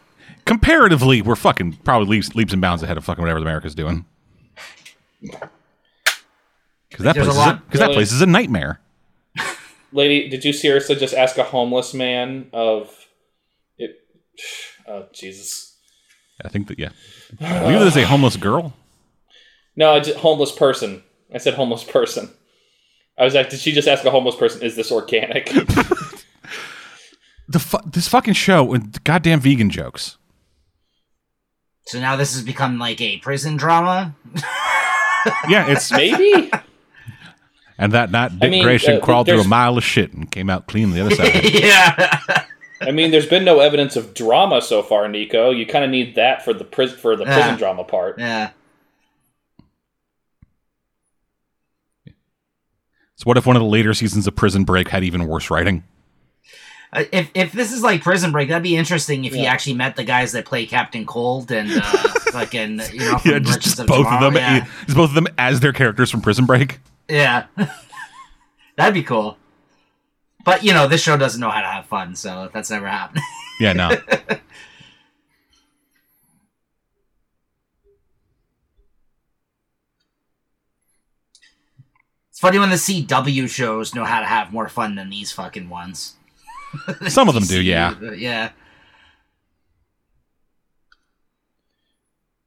[0.44, 4.04] comparatively, we're fucking probably leaps, leaps and bounds ahead of fucking whatever America's doing.
[5.20, 8.80] Because that There's place a is because that place is a nightmare.
[9.92, 13.06] Lady, did you seriously just ask a homeless man of
[13.78, 13.96] it?
[14.86, 15.76] Oh Jesus!
[16.44, 16.90] I think that yeah.
[17.40, 18.74] I believe there's a homeless girl.
[19.74, 21.02] No, I just, homeless person.
[21.34, 22.28] I said homeless person.
[23.18, 24.62] I was like, did she just ask a homeless person?
[24.62, 25.50] Is this organic?
[27.48, 30.16] The fu- this fucking show with goddamn vegan jokes.
[31.86, 34.14] So now this has become like a prison drama.
[35.48, 36.50] Yeah, it's Maybe.
[37.78, 40.50] and that that Dick mean, Grayson uh, crawled through a mile of shit and came
[40.50, 41.44] out clean the other side.
[41.52, 42.44] yeah.
[42.80, 45.50] I mean, there's been no evidence of drama so far, Nico.
[45.50, 47.34] You kind of need that for the prison for the Yeah.
[47.34, 48.18] prison drama part.
[48.18, 48.50] yeah.
[53.22, 55.84] So what if one of the later seasons of Prison Break had even worse writing?
[56.92, 59.52] Uh, If if this is like Prison Break, that'd be interesting if you Yeah.
[59.52, 61.80] actually met the guys that play Captain Cold and uh,
[62.32, 64.26] fucking you know Yeah, just, just of both Tomorrow.
[64.26, 66.80] of them, Yeah, just both of them as their characters from Prison Break.
[67.08, 67.46] yeah.
[68.76, 69.38] that'd be cool.
[70.44, 73.22] But you know, this show doesn't know how to have fun, so that's never happened.
[73.60, 73.90] Yeah, no.
[82.42, 86.16] funny when the CW shows know how to have more fun than these fucking ones.
[87.08, 87.94] Some of them do, yeah.
[88.16, 88.50] Yeah.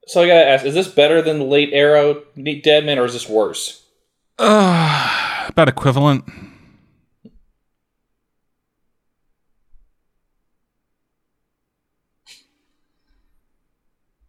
[0.08, 3.14] So I gotta ask: Is this better than the late Arrow Meet Deadman, or is
[3.14, 3.86] this worse?
[4.38, 6.26] Uh, about equivalent.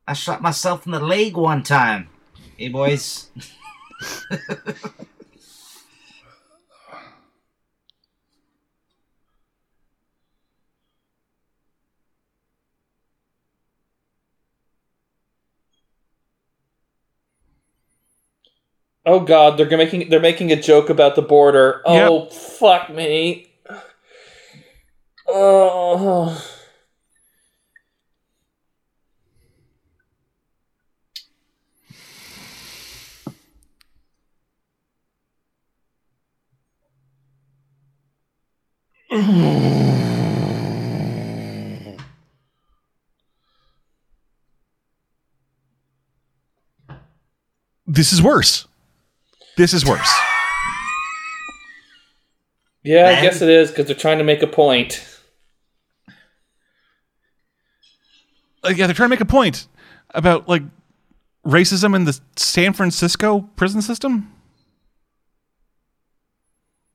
[0.06, 2.08] I shot myself in the leg one time.
[2.56, 3.28] Hey boys.
[19.08, 21.80] Oh God, they're making they're making a joke about the border.
[21.86, 23.52] Oh fuck me.
[25.28, 26.42] Oh.
[47.88, 48.66] This is worse.
[49.56, 50.12] This is worse.
[52.82, 55.04] Yeah, I guess it is because they're trying to make a point.
[58.62, 59.66] Uh, yeah, they're trying to make a point
[60.10, 60.62] about like
[61.44, 64.32] racism in the San Francisco prison system.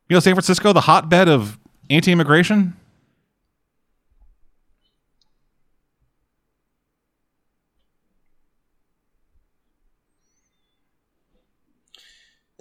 [0.08, 1.58] You know, San Francisco, the hotbed of
[1.90, 2.76] anti-immigration.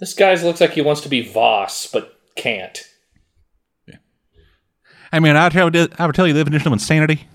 [0.01, 2.83] This guy looks like he wants to be Voss, but can't.
[3.87, 3.97] Yeah.
[5.13, 5.69] I mean, I tell
[5.99, 7.27] I would tell you the definition of insanity.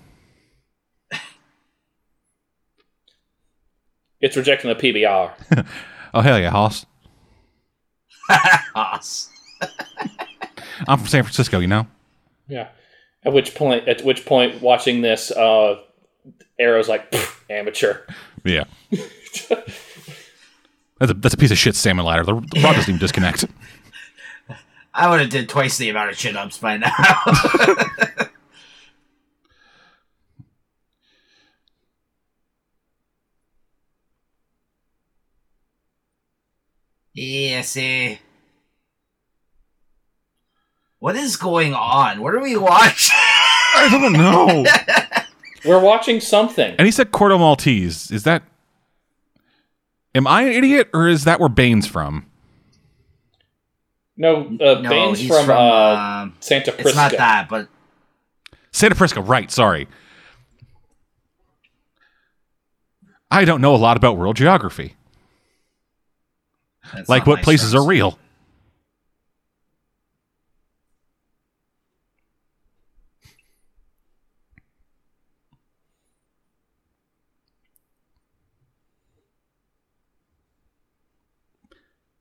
[4.19, 5.65] It's rejecting the PBR.
[6.13, 6.85] Oh hell yeah, Hoss.
[8.73, 9.29] Us.
[10.87, 11.85] I'm from San Francisco, you know.
[12.47, 12.69] yeah.
[13.23, 15.79] At which point, at which point, watching this, uh,
[16.57, 17.13] Arrow's like
[17.49, 17.99] amateur.
[18.45, 18.63] Yeah.
[20.99, 22.23] That's a, that's a piece of shit salmon ladder.
[22.23, 23.45] The, the rod doesn't even disconnect.
[24.93, 26.91] I would have did twice the amount of chin ups by now.
[37.13, 38.17] yeah, see.
[40.97, 42.21] What is going on?
[42.21, 43.15] What are we watching?
[43.15, 44.65] I don't know.
[45.65, 46.75] We're watching something.
[46.77, 48.09] And he said Corto Maltese.
[48.09, 48.41] Is that?
[50.15, 52.25] Am I an idiot, or is that where Bane's from?
[54.15, 56.87] No, uh, no, Bane's he's from, from, uh, um, Santa Prisca.
[56.89, 57.69] it's not that, but
[58.71, 59.51] Santa Prisca, right?
[59.51, 59.87] Sorry.
[63.29, 64.95] I don't know a lot about world geography.
[66.93, 68.19] that's Like what places strong are real.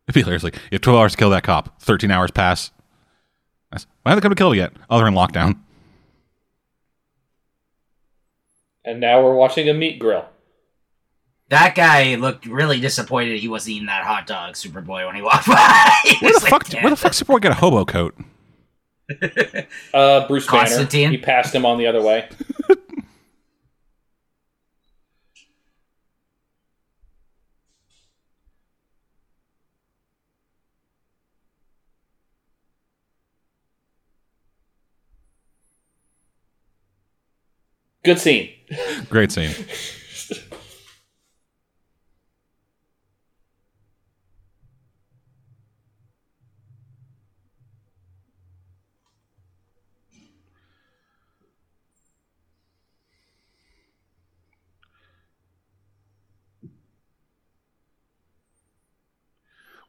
[0.08, 0.42] It'd be hilarious.
[0.44, 1.80] Like, you have 12 hours to kill that cop.
[1.80, 2.70] 13 hours pass.
[3.70, 4.72] That's- Why haven't they come to kill yet?
[4.90, 5.58] Oh, they're in lockdown.
[8.84, 10.26] And now we're watching a meat grill.
[11.48, 15.46] That guy looked really disappointed he wasn't eating that hot dog, Superboy, when he walked
[15.46, 15.92] by.
[16.04, 16.68] He Where the was like, fuck?
[16.68, 18.16] "Damn." Where the fuck Superboy get a hobo coat?
[19.94, 20.84] Uh, Bruce Banner.
[20.86, 22.28] He passed him on the other way.
[38.06, 38.50] Good scene.
[39.10, 39.50] Great scene.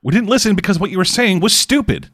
[0.02, 2.10] We didn't listen because what you were saying was stupid.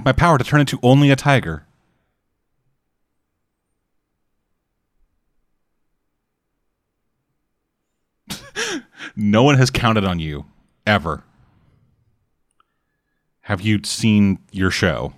[0.00, 1.66] With my power to turn into only a tiger.
[9.14, 10.46] no one has counted on you
[10.86, 11.22] ever.
[13.42, 15.12] Have you seen your show?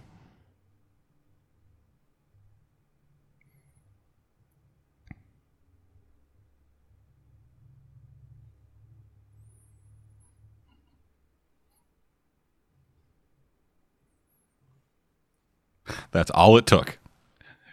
[16.13, 16.99] That's all it took.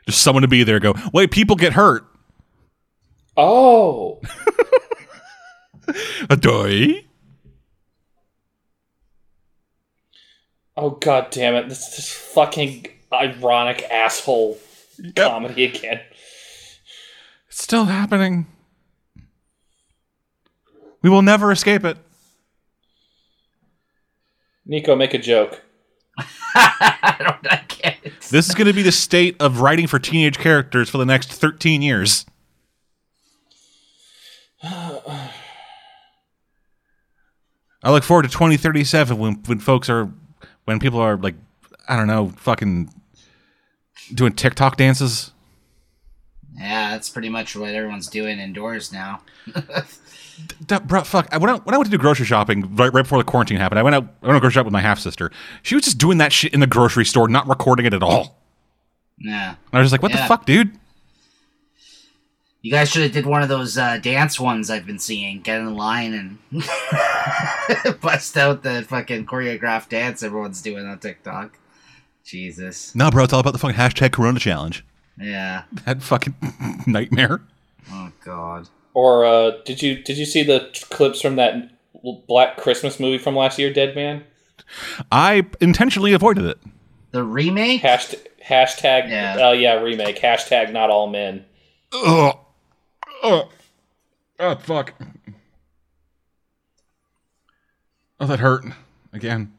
[0.08, 2.04] Just someone to be there go, wait, people get hurt.
[3.38, 4.20] Oh.
[6.30, 7.06] A doy.
[10.76, 11.68] Oh god damn it.
[11.68, 14.60] This this fucking ironic asshole
[15.16, 16.02] comedy again.
[17.50, 18.48] It's still happening.
[21.02, 21.98] We will never escape it.
[24.66, 25.64] Nico, make a joke.
[26.56, 27.52] I don't.
[27.52, 27.60] I.
[28.30, 31.32] This is going to be the state of writing for teenage characters for the next
[31.32, 32.26] 13 years.
[34.64, 35.32] I
[37.86, 40.12] look forward to 2037 when when folks are
[40.66, 41.36] when people are like
[41.88, 42.94] I don't know, fucking
[44.14, 45.32] doing TikTok dances.
[46.58, 49.22] Yeah, that's pretty much what everyone's doing indoors now.
[50.68, 51.28] That, bro, fuck.
[51.34, 53.58] I, when, I, when I went to do grocery shopping right, right before the quarantine
[53.58, 54.04] happened, I went out.
[54.24, 55.32] I went to grocery shop with my half sister.
[55.64, 58.40] She was just doing that shit in the grocery store, not recording it at all.
[59.18, 59.50] Yeah.
[59.50, 60.22] And I was just like, "What Yeah.
[60.22, 60.72] the fuck, dude?"
[62.62, 65.42] You guys should have did one of those uh, dance ones I've been seeing.
[65.42, 66.64] Get in line and
[68.02, 71.58] bust out the fucking choreographed dance everyone's doing on TikTok.
[72.24, 72.96] Jesus.
[72.96, 74.86] No, bro, it's all about the fucking hashtag Corona challenge.
[75.20, 75.64] Yeah.
[75.86, 76.36] That fucking
[76.88, 77.42] nightmare.
[77.92, 78.70] Oh God.
[78.94, 81.72] Or uh, did you did you see the clips from that
[82.28, 84.24] Black Christmas movie from last year, Dead Man?
[85.12, 86.60] I intentionally avoided it.
[87.12, 87.82] The remake.
[87.82, 89.38] Hashtag, hashtag Yeah.
[89.40, 90.20] oh yeah, remake.
[90.20, 91.46] Hashtag not all men.
[91.94, 92.38] Ugh.
[93.24, 93.50] Ugh.
[94.40, 94.94] Oh fuck.
[98.20, 98.66] Oh, that hurt
[99.14, 99.54] again.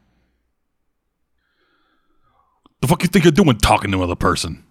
[2.81, 4.63] The fuck you think you're doing talking to another person?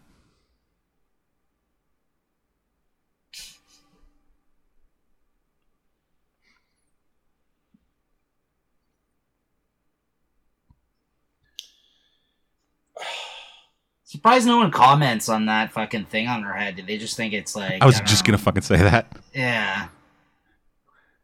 [14.20, 16.76] Surprised no one comments on that fucking thing on her head.
[16.76, 17.80] Did they just think it's like?
[17.80, 18.32] I was don't just know.
[18.32, 19.10] gonna fucking say that.
[19.34, 19.88] Yeah.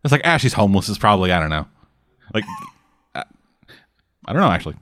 [0.02, 0.88] It's like, ah, she's homeless.
[0.88, 1.66] Is probably I don't know.
[2.32, 2.44] Like,
[3.14, 3.24] I,
[4.24, 4.76] I don't know actually.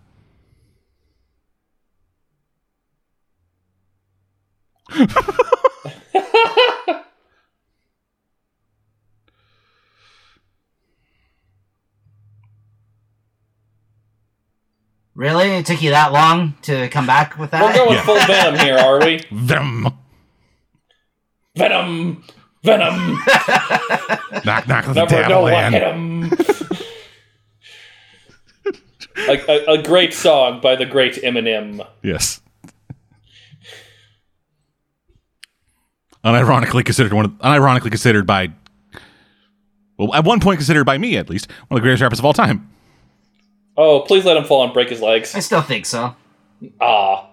[15.14, 15.46] Really?
[15.56, 17.62] It took you that long to come back with that?
[17.62, 18.04] We're going Yeah.
[18.04, 19.20] full Venom here, are we?
[19.30, 19.88] Venom.
[21.56, 22.24] Venom,
[22.64, 22.96] Venom.
[24.44, 25.72] knock knock the Never devil know in.
[25.72, 26.32] hit him.
[29.28, 31.86] a, a, a great song by the great Eminem.
[32.02, 32.40] Yes.
[36.24, 38.48] Unironically considered one of, unironically considered by
[39.98, 42.24] well at one point considered by me at least one of the greatest rappers of
[42.24, 42.68] all time.
[43.76, 45.34] Oh, please let him fall and break his legs.
[45.34, 46.14] I still think so.
[46.80, 47.28] Ah.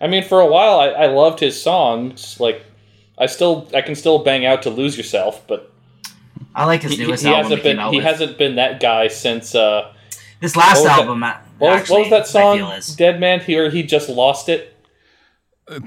[0.00, 2.38] I mean, for a while, I, I loved his songs.
[2.40, 2.64] Like,
[3.18, 5.72] I still, I can still bang out to "Lose Yourself," but
[6.54, 7.42] I like his he, he newest album.
[7.44, 8.04] hasn't been, he with.
[8.04, 9.54] hasn't been that guy since.
[9.54, 9.92] uh
[10.40, 12.96] This last What was that- album, uh, What was, actually, what was that song?
[12.96, 13.40] Dead Man.
[13.40, 13.70] here.
[13.70, 14.76] he just lost it.
[15.68, 15.80] Just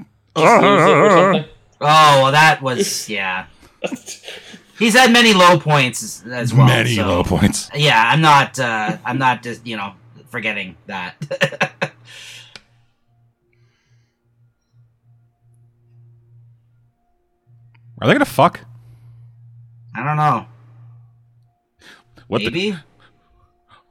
[0.62, 1.44] lose it or something.
[1.80, 3.46] Oh, well, that was yeah.
[4.78, 6.66] He's had many low points as, as well.
[6.66, 7.70] Many so- low points.
[7.74, 8.58] Yeah, I'm not.
[8.58, 9.94] Uh, I'm not just you know
[10.28, 11.14] forgetting that.
[18.00, 18.60] Are they gonna fuck?
[19.94, 20.46] I don't know.
[22.28, 22.78] What Maybe the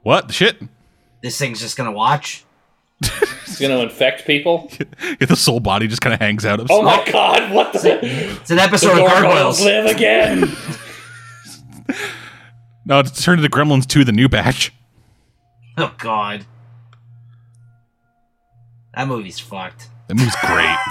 [0.02, 0.60] what the shit?
[1.22, 2.44] this thing's just gonna watch.
[3.48, 4.68] It's going to infect people.
[5.20, 6.66] If the soul body just kind of hangs out of.
[6.68, 7.52] Oh my God!
[7.52, 8.00] What the?
[8.04, 9.64] It's an The episode of gargoyles Gargoyles.
[9.64, 10.40] live again.
[12.88, 14.72] No, it's turned into Gremlins 2, the new batch.
[15.76, 16.46] Oh God,
[18.94, 19.88] that movie's fucked.
[20.06, 20.76] That movie's great.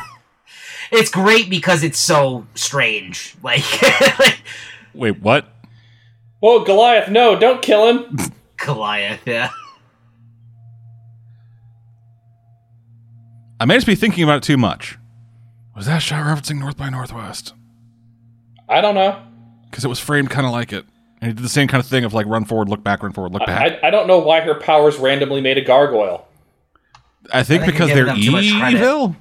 [0.91, 3.35] It's great because it's so strange.
[3.41, 3.63] Like,
[4.19, 4.37] like
[4.93, 5.47] Wait, what?
[6.41, 7.09] Whoa, Goliath!
[7.09, 8.17] No, don't kill him.
[8.57, 9.21] Goliath.
[9.25, 9.49] Yeah.
[13.59, 14.99] I may just be thinking about it too much.
[15.75, 17.53] Was that shot referencing North by Northwest?
[18.69, 19.21] I don't know.
[19.75, 20.85] Because it was framed kind of like it.
[21.19, 23.11] And he did the same kind of thing of like run forward, look back, run
[23.11, 23.77] forward, look back.
[23.83, 26.29] I, I don't know why her powers randomly made a gargoyle.
[27.33, 28.77] I, think I think because they're giving them credit.
[28.77, 29.17] evil.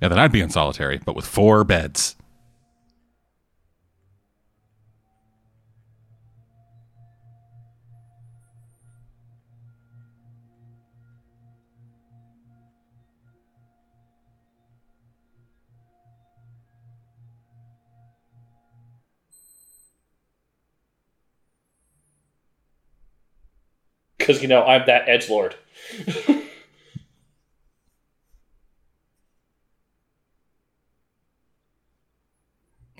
[0.00, 2.16] Yeah, then I'd be in solitary, but with four beds.
[24.16, 25.56] Because you know I'm that edge lord.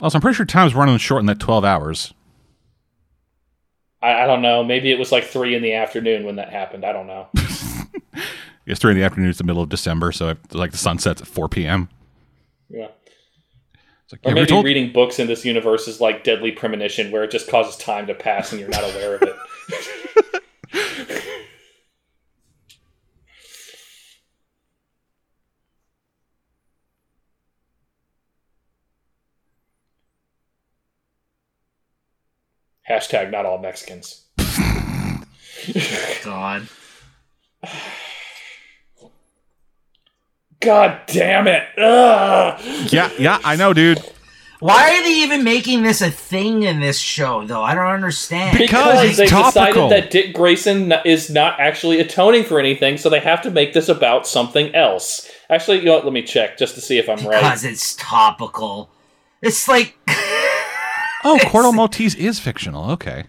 [0.01, 2.15] Also, I'm pretty sure time's running short in that 12 hours.
[4.03, 4.65] I, I don't know.
[4.65, 6.85] Maybe it was like three in the afternoon when that happened.
[6.85, 7.29] I don't know.
[8.67, 9.31] It's three in the afternoon.
[9.31, 11.89] It's the middle of December, so like the sun sets at 4 p.m.
[12.69, 12.89] Yeah.
[14.13, 17.25] Like, Or yeah, maybe told- reading books in this universe is like Deadly Premonition, where
[17.25, 19.35] it just causes time to pass and you're not aware of it.
[32.91, 34.25] Hashtag not all Mexicans.
[36.25, 36.69] God.
[40.61, 41.63] God damn it!
[41.79, 42.93] Ugh.
[42.93, 44.03] yeah, yeah, I know, dude.
[44.59, 47.63] Why are they even making this a thing in this show, though?
[47.63, 48.59] I don't understand.
[48.59, 49.89] Because it's they topical.
[49.89, 53.73] decided that Dick Grayson is not actually atoning for anything, so they have to make
[53.73, 55.31] this about something else.
[55.49, 56.05] Actually, you know what?
[56.05, 57.41] Let me check just to see if I'm right.
[57.41, 58.91] Because it's topical.
[59.41, 59.97] It's like.
[61.23, 62.91] Oh, Corto Maltese is fictional.
[62.93, 63.25] Okay.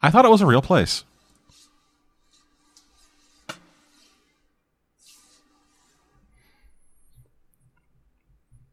[0.00, 1.04] I thought it was a real place.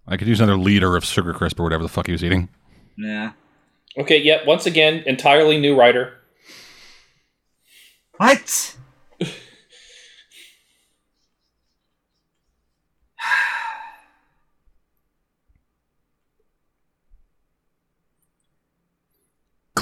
[0.08, 2.50] I could use another liter of sugar crisp or whatever the fuck he was eating.
[2.98, 3.32] yeah.
[3.98, 4.46] Okay, yep.
[4.46, 6.14] Once again, entirely new writer.
[8.18, 8.76] What?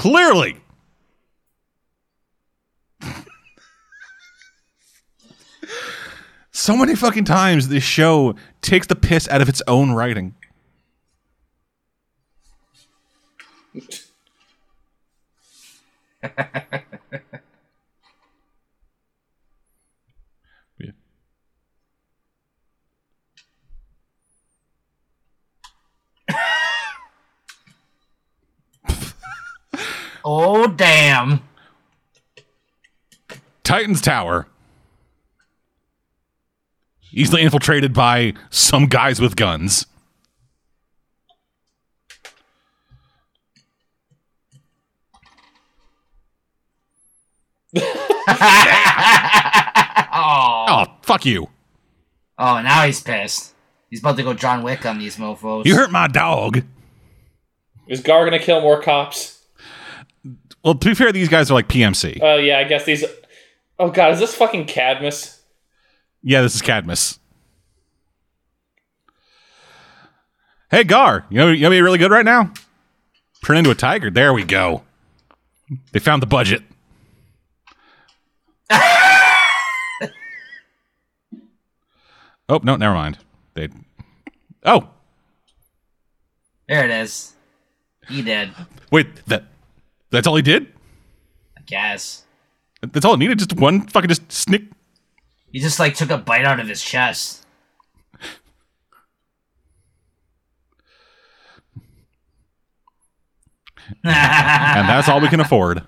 [0.04, 0.60] Clearly.
[6.52, 10.34] so many fucking times this show takes the piss out of its own writing.
[30.24, 31.40] Oh, damn.
[33.62, 34.46] Titan's Tower.
[37.12, 39.86] Easily infiltrated by some guys with guns.
[47.76, 48.20] oh.
[50.66, 51.48] Oh, fuck you.
[52.38, 53.54] oh, now he's pissed.
[53.90, 55.66] He's about to go John Wick on these mofos.
[55.66, 56.62] You hurt my dog.
[57.86, 59.33] Is Gar gonna kill more cops?
[60.64, 62.20] Well, to be fair, these guys are like PMC.
[62.22, 63.04] Oh yeah, I guess these.
[63.78, 65.42] Oh god, is this fucking Cadmus?
[66.22, 67.18] Yeah, this is Cadmus.
[70.70, 72.52] Hey, Gar, you know, you know be really good right now?
[73.44, 74.10] Turn into a tiger.
[74.10, 74.82] There we go.
[75.92, 76.62] They found the budget.
[78.70, 80.08] oh,
[82.62, 83.18] no, never mind.
[83.52, 83.68] They.
[84.64, 84.88] Oh,
[86.68, 87.34] There it is.
[88.08, 88.50] He did.
[88.90, 89.44] wait, that
[90.14, 90.72] that's all he did?
[91.58, 92.22] I guess.
[92.82, 93.40] That's all it needed?
[93.40, 94.62] Just one fucking just snick?
[95.50, 97.44] He just like took a bite out of his chest.
[104.04, 105.82] and that's all we can afford.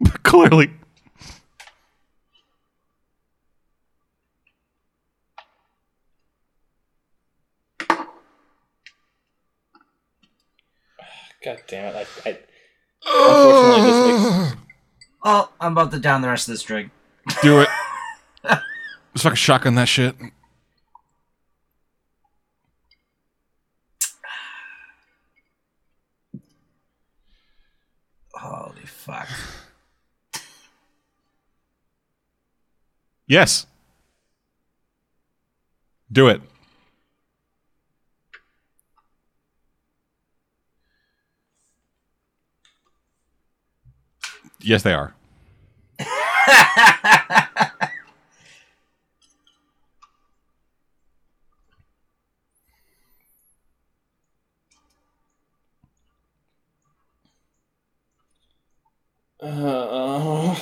[0.22, 0.70] Clearly.
[11.44, 12.06] God damn it!
[12.24, 12.38] I, I
[13.04, 14.56] unfortunately this makes
[15.24, 16.90] Oh, I'm about to down the rest of this drink.
[17.42, 17.68] Do it.
[19.12, 20.16] Just fucking shotgun that shit.
[28.34, 29.28] Holy fuck.
[33.26, 33.66] Yes.
[36.10, 36.42] Do it.
[44.62, 45.14] Yes, they are.
[59.40, 60.54] Uh,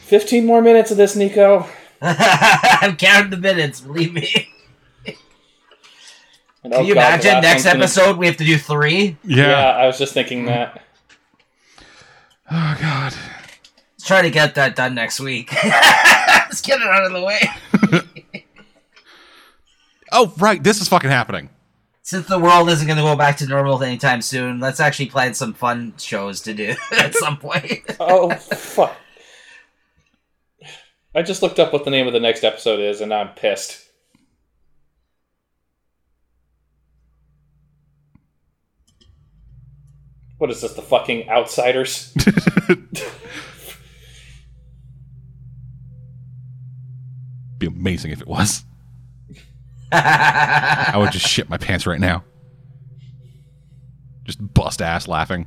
[0.00, 1.66] Fifteen more minutes of this, Nico.
[2.02, 4.49] I'm counting the minutes, believe me.
[6.62, 9.16] And, Can oh you God, imagine next episode we have to do three?
[9.24, 9.48] Yeah.
[9.48, 9.68] Yeah.
[9.68, 10.82] I was just thinking that.
[12.52, 13.14] Oh god.
[13.92, 15.52] Let's try to get that done next week.
[15.64, 18.42] Let's get it out of the way.
[20.12, 21.50] Oh right, this is fucking happening.
[22.02, 25.34] Since the world isn't going to go back to normal anytime soon, let's actually plan
[25.34, 27.84] some fun shows to do at some point.
[28.00, 28.96] Oh fuck!
[31.14, 33.89] I just looked up what the name of the next episode is, and I'm pissed.
[40.40, 40.72] What is this?
[40.72, 42.14] The fucking outsiders?
[47.58, 48.64] Be amazing if it was.
[49.92, 52.24] I would just shit my pants right now.
[54.24, 55.46] Just bust ass laughing.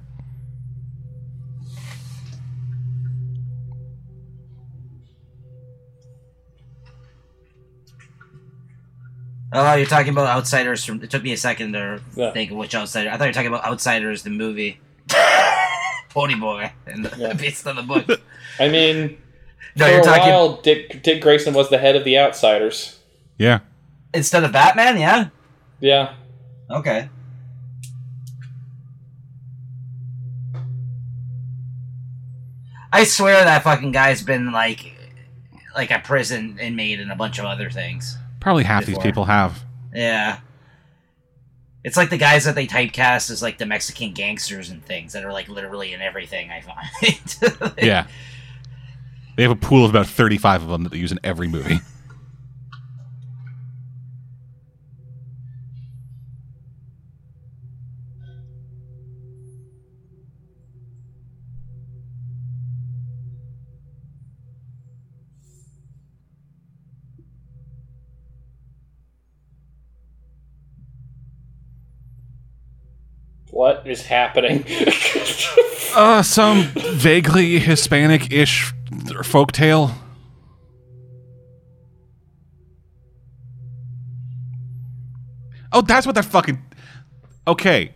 [9.52, 11.02] oh, you're talking about Outsiders from.
[11.03, 12.32] It took me a second to Yeah.
[12.32, 13.10] think of which Outsider.
[13.10, 14.80] I thought you were talking about Outsiders, the movie.
[16.14, 17.34] Pony Boy, and Yeah.
[17.34, 18.07] based on the book.
[18.60, 19.18] I mean,
[19.76, 22.99] No, for you're a talking while, Dick Dick Grayson was the head of the outsiders.
[23.40, 23.60] Yeah.
[24.14, 25.30] instead of Batman, yeah?
[25.80, 26.14] Yeah,
[26.69, 27.10] Okay.
[32.91, 34.94] I swear that fucking guy's been like,
[35.76, 38.18] like a prison inmate and a bunch of other things.
[38.40, 39.64] Probably half these people have.
[39.94, 40.38] Yeah.
[41.84, 45.26] It's like the guys that they typecast as like the Mexican gangsters and things that
[45.26, 46.50] are like literally in everything.
[46.50, 47.74] I find.
[47.82, 48.08] Yeah.
[49.36, 51.80] They have a pool of about 35 of them that they use in every movie.
[73.64, 74.65] What is happening?
[75.95, 78.73] Uh, some vaguely Hispanic-ish
[79.22, 79.94] folktale.
[85.72, 86.60] Oh, that's what that fucking.
[87.48, 87.94] Okay,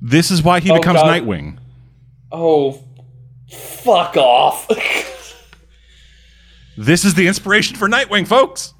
[0.00, 1.08] this is why he Oh, becomes God.
[1.22, 1.58] Nightwing.
[2.30, 2.80] oh,
[3.50, 4.68] fuck off!
[6.76, 8.72] This is the inspiration for Nightwing, folks.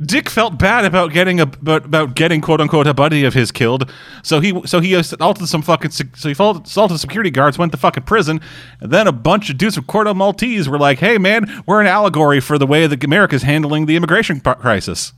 [0.00, 3.52] Dick felt bad about getting a about, about getting quote unquote a buddy of his
[3.52, 3.90] killed,
[4.22, 8.04] so he so he assaulted some fucking so he assaulted security guards, went to fucking
[8.04, 8.40] prison,
[8.80, 11.86] and then a bunch of dudes from Corto Maltese were like, "Hey man, we're an
[11.86, 15.12] allegory for the way that America's handling the immigration crisis,"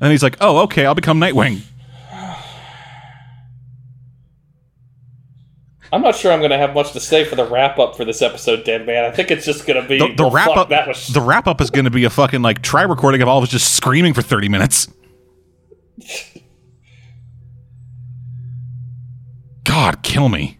[0.00, 1.62] and he's like, "Oh okay, I'll become Nightwing."
[5.92, 8.06] I'm not sure I'm going to have much to say for the wrap up for
[8.06, 9.04] this episode, Dead Man.
[9.04, 11.46] I think it's just going to be The, the wrap up That was the wrap
[11.46, 13.74] up is going to be a fucking like try recording of all of us just
[13.74, 14.88] screaming for thirty minutes.
[19.64, 20.58] God, kill me.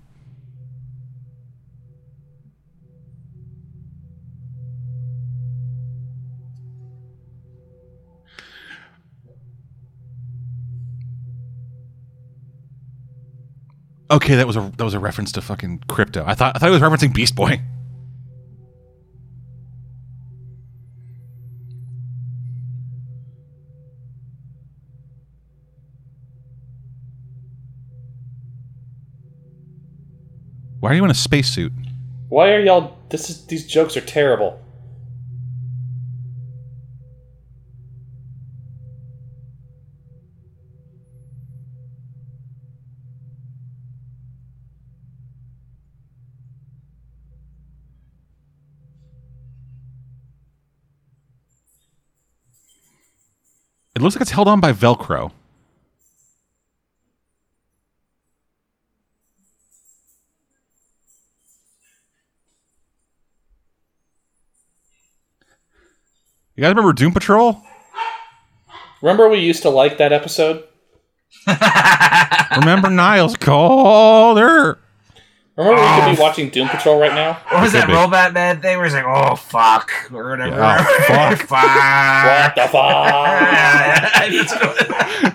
[14.10, 16.24] Okay, that was a that was a reference to fucking Krypto.
[16.26, 17.60] I thought I thought he was referencing Beast Boy.
[30.80, 31.72] Why are you in a spacesuit?
[32.28, 32.96] Why are y'all?
[33.08, 34.60] This is these jokes are terrible.
[54.02, 55.30] It looks like it's held on by Velcro.
[66.56, 67.62] You guys remember Doom Patrol?
[69.02, 70.64] Remember we used to like that episode?
[72.56, 74.81] Remember Niles Caulder?
[75.62, 76.00] Remember we Oh.
[76.04, 76.22] could be ah.
[76.22, 77.34] watching Doom Patrol right now?
[77.48, 77.92] What was that be.
[77.92, 80.56] robot man thing where it's like, oh fuck, or whatever.
[80.56, 81.50] Yeah, oh, fuck.
[81.50, 84.12] What the fuck?
[84.14, 85.32] I need to-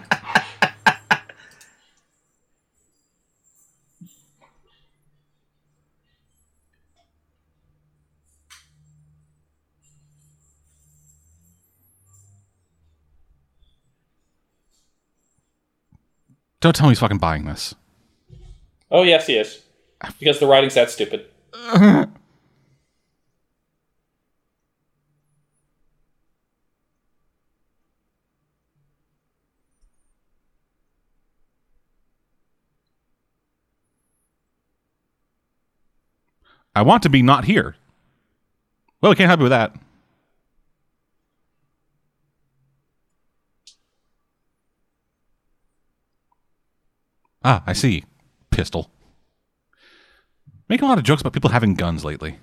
[16.59, 17.75] Don't tell me he's fucking buying this.
[18.89, 19.61] oh yes, he is.
[20.19, 21.25] Because the writing's that stupid.
[36.77, 37.75] I want to be not here.
[39.01, 39.75] Well, we can't help you with that.
[47.43, 48.03] Ah, I see.
[48.51, 48.91] Pistol.
[50.69, 52.39] Making a lot of jokes about people having guns lately.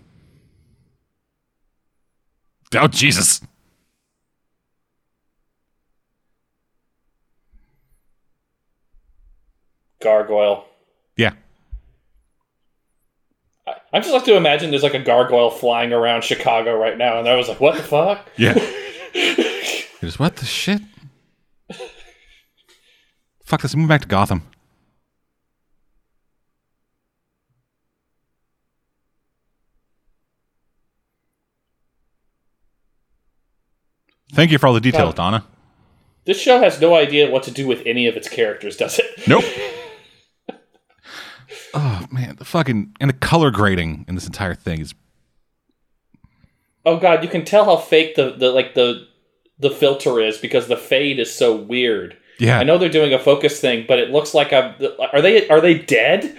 [2.74, 3.40] Oh, Jesus.
[10.00, 10.66] Gargoyle.
[11.16, 11.32] Yeah.
[13.66, 17.18] I, I just like to imagine there's like a gargoyle flying around Chicago right now,
[17.18, 18.28] and I was like, what the fuck?
[18.36, 18.54] Yeah.
[20.00, 20.82] Just what the shit?
[23.44, 23.74] Fuck this.
[23.74, 24.42] Move back to Gotham.
[34.34, 35.16] Thank you for all the details, Oh.
[35.16, 35.44] Donna.
[36.24, 39.06] This show has no idea what to do with any of its characters, does it?
[39.28, 39.44] Nope.
[41.74, 44.94] oh man, the fucking and the color grading in this entire thing is
[46.86, 49.06] Oh god, you can tell how fake the, the like the
[49.58, 52.16] the filter is because the fade is so weird.
[52.38, 52.58] yeah.
[52.58, 54.74] I know they're doing a focus thing, but it looks like I'm.
[55.12, 55.48] Are they?
[55.48, 56.36] Are they dead?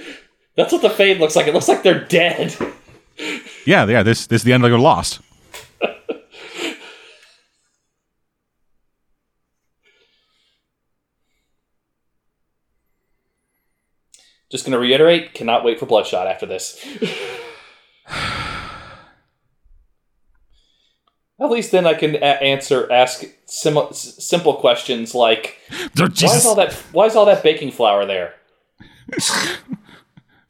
[0.55, 1.47] That's what the fade looks like.
[1.47, 2.55] It looks like they're dead.
[3.65, 4.03] Yeah, yeah.
[4.03, 5.21] This this is the end of your lost.
[14.51, 15.33] Just gonna reiterate.
[15.33, 16.83] Cannot wait for Bloodshot after this.
[21.37, 25.57] At least then I can a- answer, ask sim- s- simple questions like,
[25.99, 26.73] Oh, why is all that?
[26.93, 28.35] Why is all that baking flour there?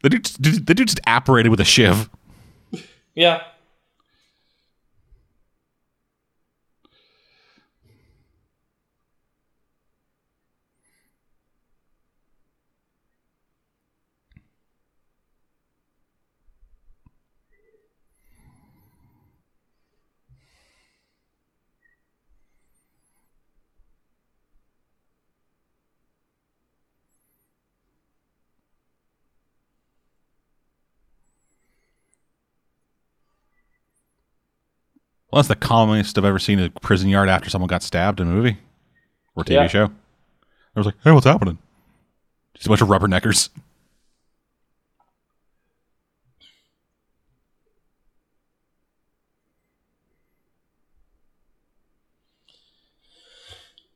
[0.03, 0.26] The dude,
[0.67, 2.11] the dude just apparated with a shiv.
[3.15, 3.41] Yeah,
[35.36, 38.28] Well, that's the calmest I've ever seen a prison yard after someone got stabbed in
[38.30, 38.56] a movie
[39.36, 39.68] or TV Yeah.
[39.68, 39.86] show.
[39.88, 41.57] I was like, hey, what's happening?
[42.53, 43.49] Just a bunch of rubberneckers.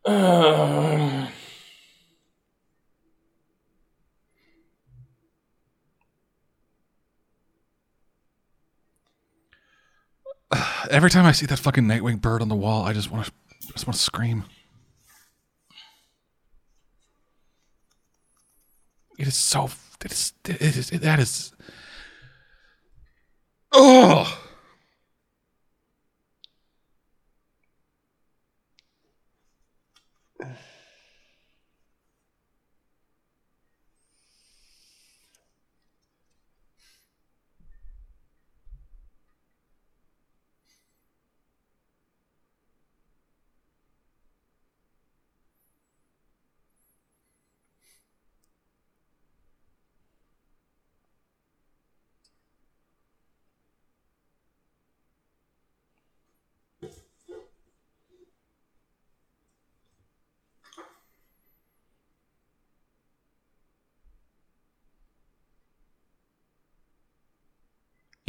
[0.05, 1.18] Um,
[10.89, 13.31] Every time I see that fucking Nightwing bird on the wall, I just want to,
[13.71, 14.45] just want to scream.
[19.17, 19.69] It is so.
[20.03, 20.33] It is.
[20.45, 20.91] It is.
[20.91, 21.51] It, that is.
[23.71, 24.48] Oh.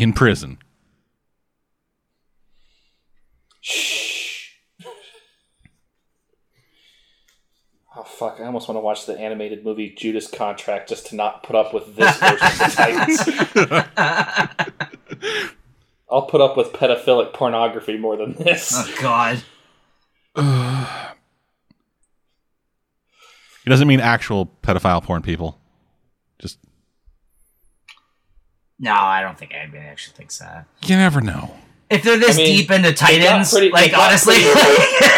[0.01, 0.57] In prison.
[3.61, 4.53] Shh.
[7.95, 8.39] Oh fuck!
[8.41, 11.75] I almost want to watch the animated movie Judas Contract just to not put up
[11.75, 14.73] with this version of the Titans.
[16.11, 18.73] I'll put up with pedophilic pornography more than this.
[18.75, 19.43] oh God.
[23.65, 25.61] He doesn't mean actual pedophile porn people.
[26.39, 26.59] Just
[28.83, 30.67] No, I don't think anybody actually thinks that.
[30.87, 31.55] you never know.
[31.91, 34.55] If they're this I mean, deep into They got Titans, pretty- like got honestly, pretty-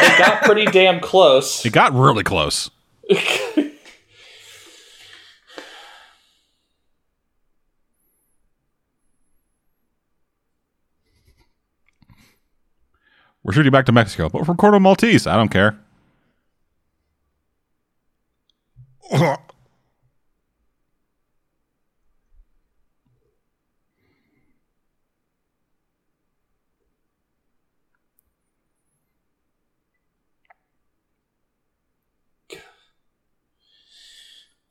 [0.01, 1.65] they got pretty damn close.
[1.65, 2.71] It got really close.
[13.43, 15.27] We're shooting back to Mexico, but from Corto Maltese.
[15.27, 15.77] I don't care.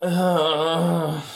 [0.02, 1.22] Uh,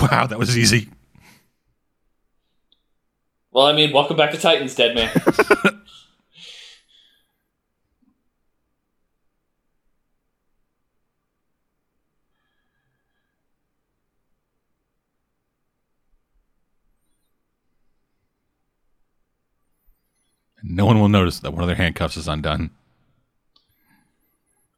[0.00, 0.88] Wow, that was easy.
[3.50, 5.10] well, I mean, welcome back to Titans, dead man.
[20.74, 22.70] No one will notice that one of their handcuffs is undone.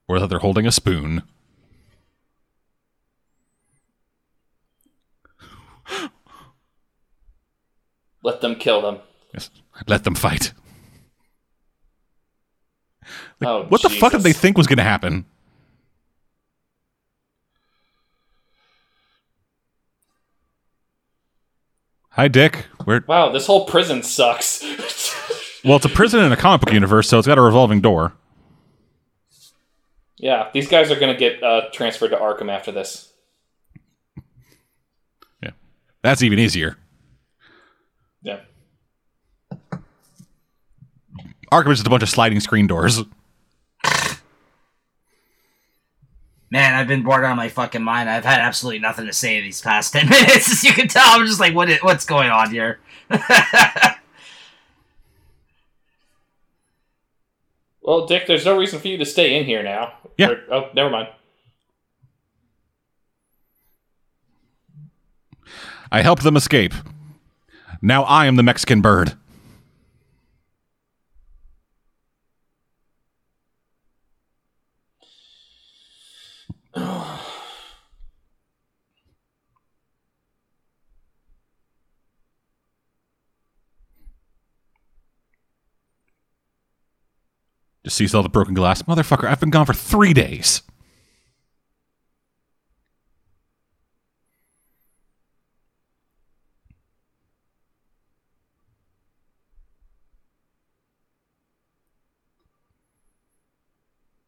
[0.06, 1.22] Or that they're holding a spoon.
[8.22, 8.98] Let them kill them.
[9.32, 9.48] Yes.
[9.86, 10.52] Let them fight.
[13.40, 15.24] Like, Oh, what the fuck did they think was going to happen?
[22.10, 22.66] Hi, Dick.
[22.84, 23.02] Where?
[23.06, 24.62] Wow, this whole prison sucks.
[25.66, 28.12] Well, it's a prison in a comic book universe, so it's got a revolving door.
[30.16, 33.12] yeah, these guys are gonna get uh, transferred to Arkham after this.
[35.42, 35.50] Yeah,
[36.02, 36.76] that's even easier.
[38.22, 38.42] Yeah.
[41.50, 43.02] Arkham is just a bunch of sliding screen doors.
[46.48, 48.08] man, I've been bored out of my fucking mind.
[48.08, 50.48] I've had absolutely nothing to say these past ten minutes.
[50.48, 51.68] As you can tell, I'm just like, what?
[51.82, 52.78] What's going on here?
[57.86, 59.92] Well, Dick, there's no reason for you to stay in here now.
[60.18, 60.30] Yeah.
[60.30, 61.08] Or- oh, never mind.
[65.92, 66.74] I helped them escape.
[67.80, 69.16] Now I am the Mexican bird.
[87.86, 88.82] Just sees all the broken glass.
[88.82, 90.60] Motherfucker, I've been gone for three days.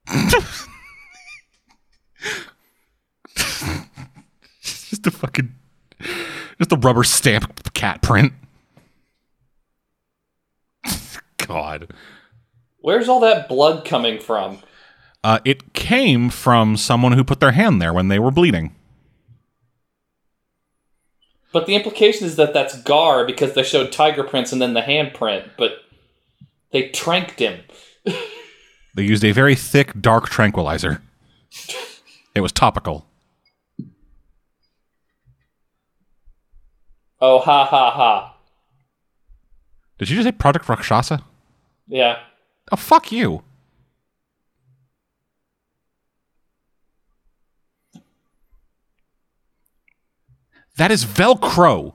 [4.63, 5.53] just a fucking
[6.59, 8.33] just a rubber stamp cat print.
[11.39, 11.93] God.
[12.81, 14.59] Where's all that blood coming from?
[15.25, 18.75] Uh, it came from someone who put their hand there when they were bleeding.
[21.53, 24.83] But the implication is that that's Gar because they showed tiger prints and then the
[24.83, 25.73] handprint, but
[26.73, 27.61] they tranked him.
[28.95, 31.01] They used a very thick, dark tranquilizer.
[32.35, 33.07] It was topical.
[37.21, 38.37] Oh, ha ha ha.
[39.99, 41.23] Did you just say Project Rakshasa?
[41.87, 42.19] Yeah.
[42.71, 43.43] Oh, fuck you.
[50.77, 51.95] That is Velcro.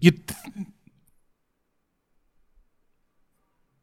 [0.00, 0.12] You.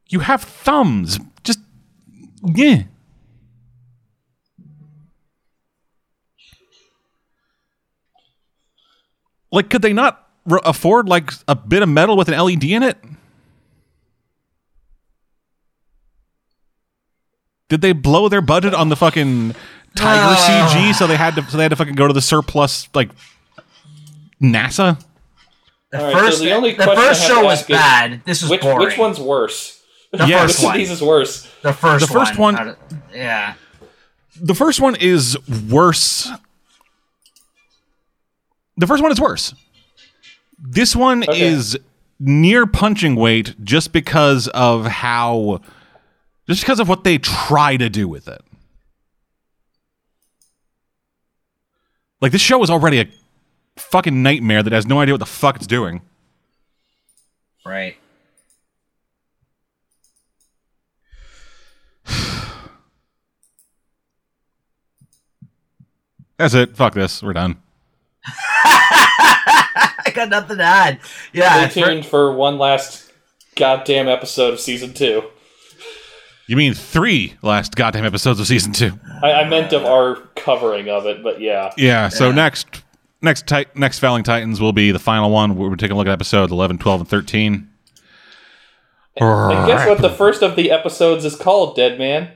[0.09, 1.19] You have thumbs.
[1.43, 1.59] Just.
[2.43, 2.83] Yeah.
[9.51, 12.83] Like, could they not r- afford, like, a bit of metal with an LED in
[12.83, 12.97] it?
[17.73, 19.55] Did they blow their budget on the fucking
[19.95, 20.93] Tiger CG?
[20.93, 23.09] So they had to, so they had to fucking go to the surplus, like,
[24.39, 25.03] NASA?
[25.89, 28.21] The All right, so first, the only the question I first show was is, bad.
[28.25, 28.77] This was Which boring.
[28.87, 29.81] which one's worse?
[30.11, 30.77] The Yeah, first Which of one.
[30.77, 31.51] these is worse?
[31.63, 32.07] The first.
[32.07, 32.77] The first one- out of-
[33.11, 33.55] yeah.
[34.39, 35.35] The first one is
[35.71, 36.29] worse.
[38.77, 39.55] The first one is worse.
[40.59, 41.41] This one Okay.
[41.41, 41.75] is
[42.19, 45.61] near punching weight just because of how
[46.47, 48.41] just because of what they try to do with it.
[52.21, 53.07] Like this show is already a
[53.75, 56.01] fucking nightmare that has no idea what the fuck it's doing.
[57.65, 57.97] Right.
[66.37, 66.75] That's it.
[66.75, 67.21] Fuck this.
[67.21, 67.57] We're done.
[68.65, 70.99] I got nothing to add.
[71.31, 71.69] Yeah.
[71.69, 73.11] Stay for- tuned for one last
[73.55, 75.23] goddamn episode of season two.
[76.53, 78.99] You mean three last goddamn episodes of season two?
[79.23, 81.71] I, I meant of our covering of it, but yeah.
[81.77, 82.09] Yeah.
[82.09, 82.35] So Yeah.
[82.35, 82.83] next,
[83.23, 85.55] next, tit- next Fouling Titans will be the final one.
[85.55, 87.67] We're taking a look at episodes 11, 12, and 13.
[89.17, 92.29] And guess what the first of the episodes is called, Dead Man?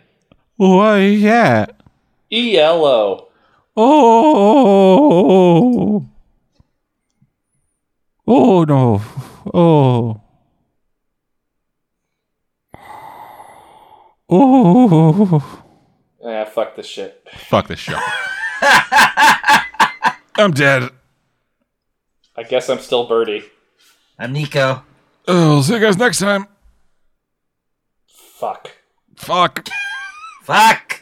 [0.55, 1.67] Why, yeah.
[2.31, 3.27] ELO.
[3.77, 6.07] Oh.
[8.25, 8.99] Oh no.
[9.53, 10.21] Oh.
[14.29, 15.63] Oh.
[16.23, 17.23] Ah, fuck this shit.
[17.47, 17.97] Fuck this show.
[20.35, 20.89] I'm dead.
[22.35, 23.43] I guess I'm still Birdie.
[24.19, 24.83] I'm Nico.
[25.27, 26.47] Oh, see you guys next time.
[28.07, 28.71] Fuck.
[29.15, 29.67] Fuck.
[30.43, 30.96] Fuck.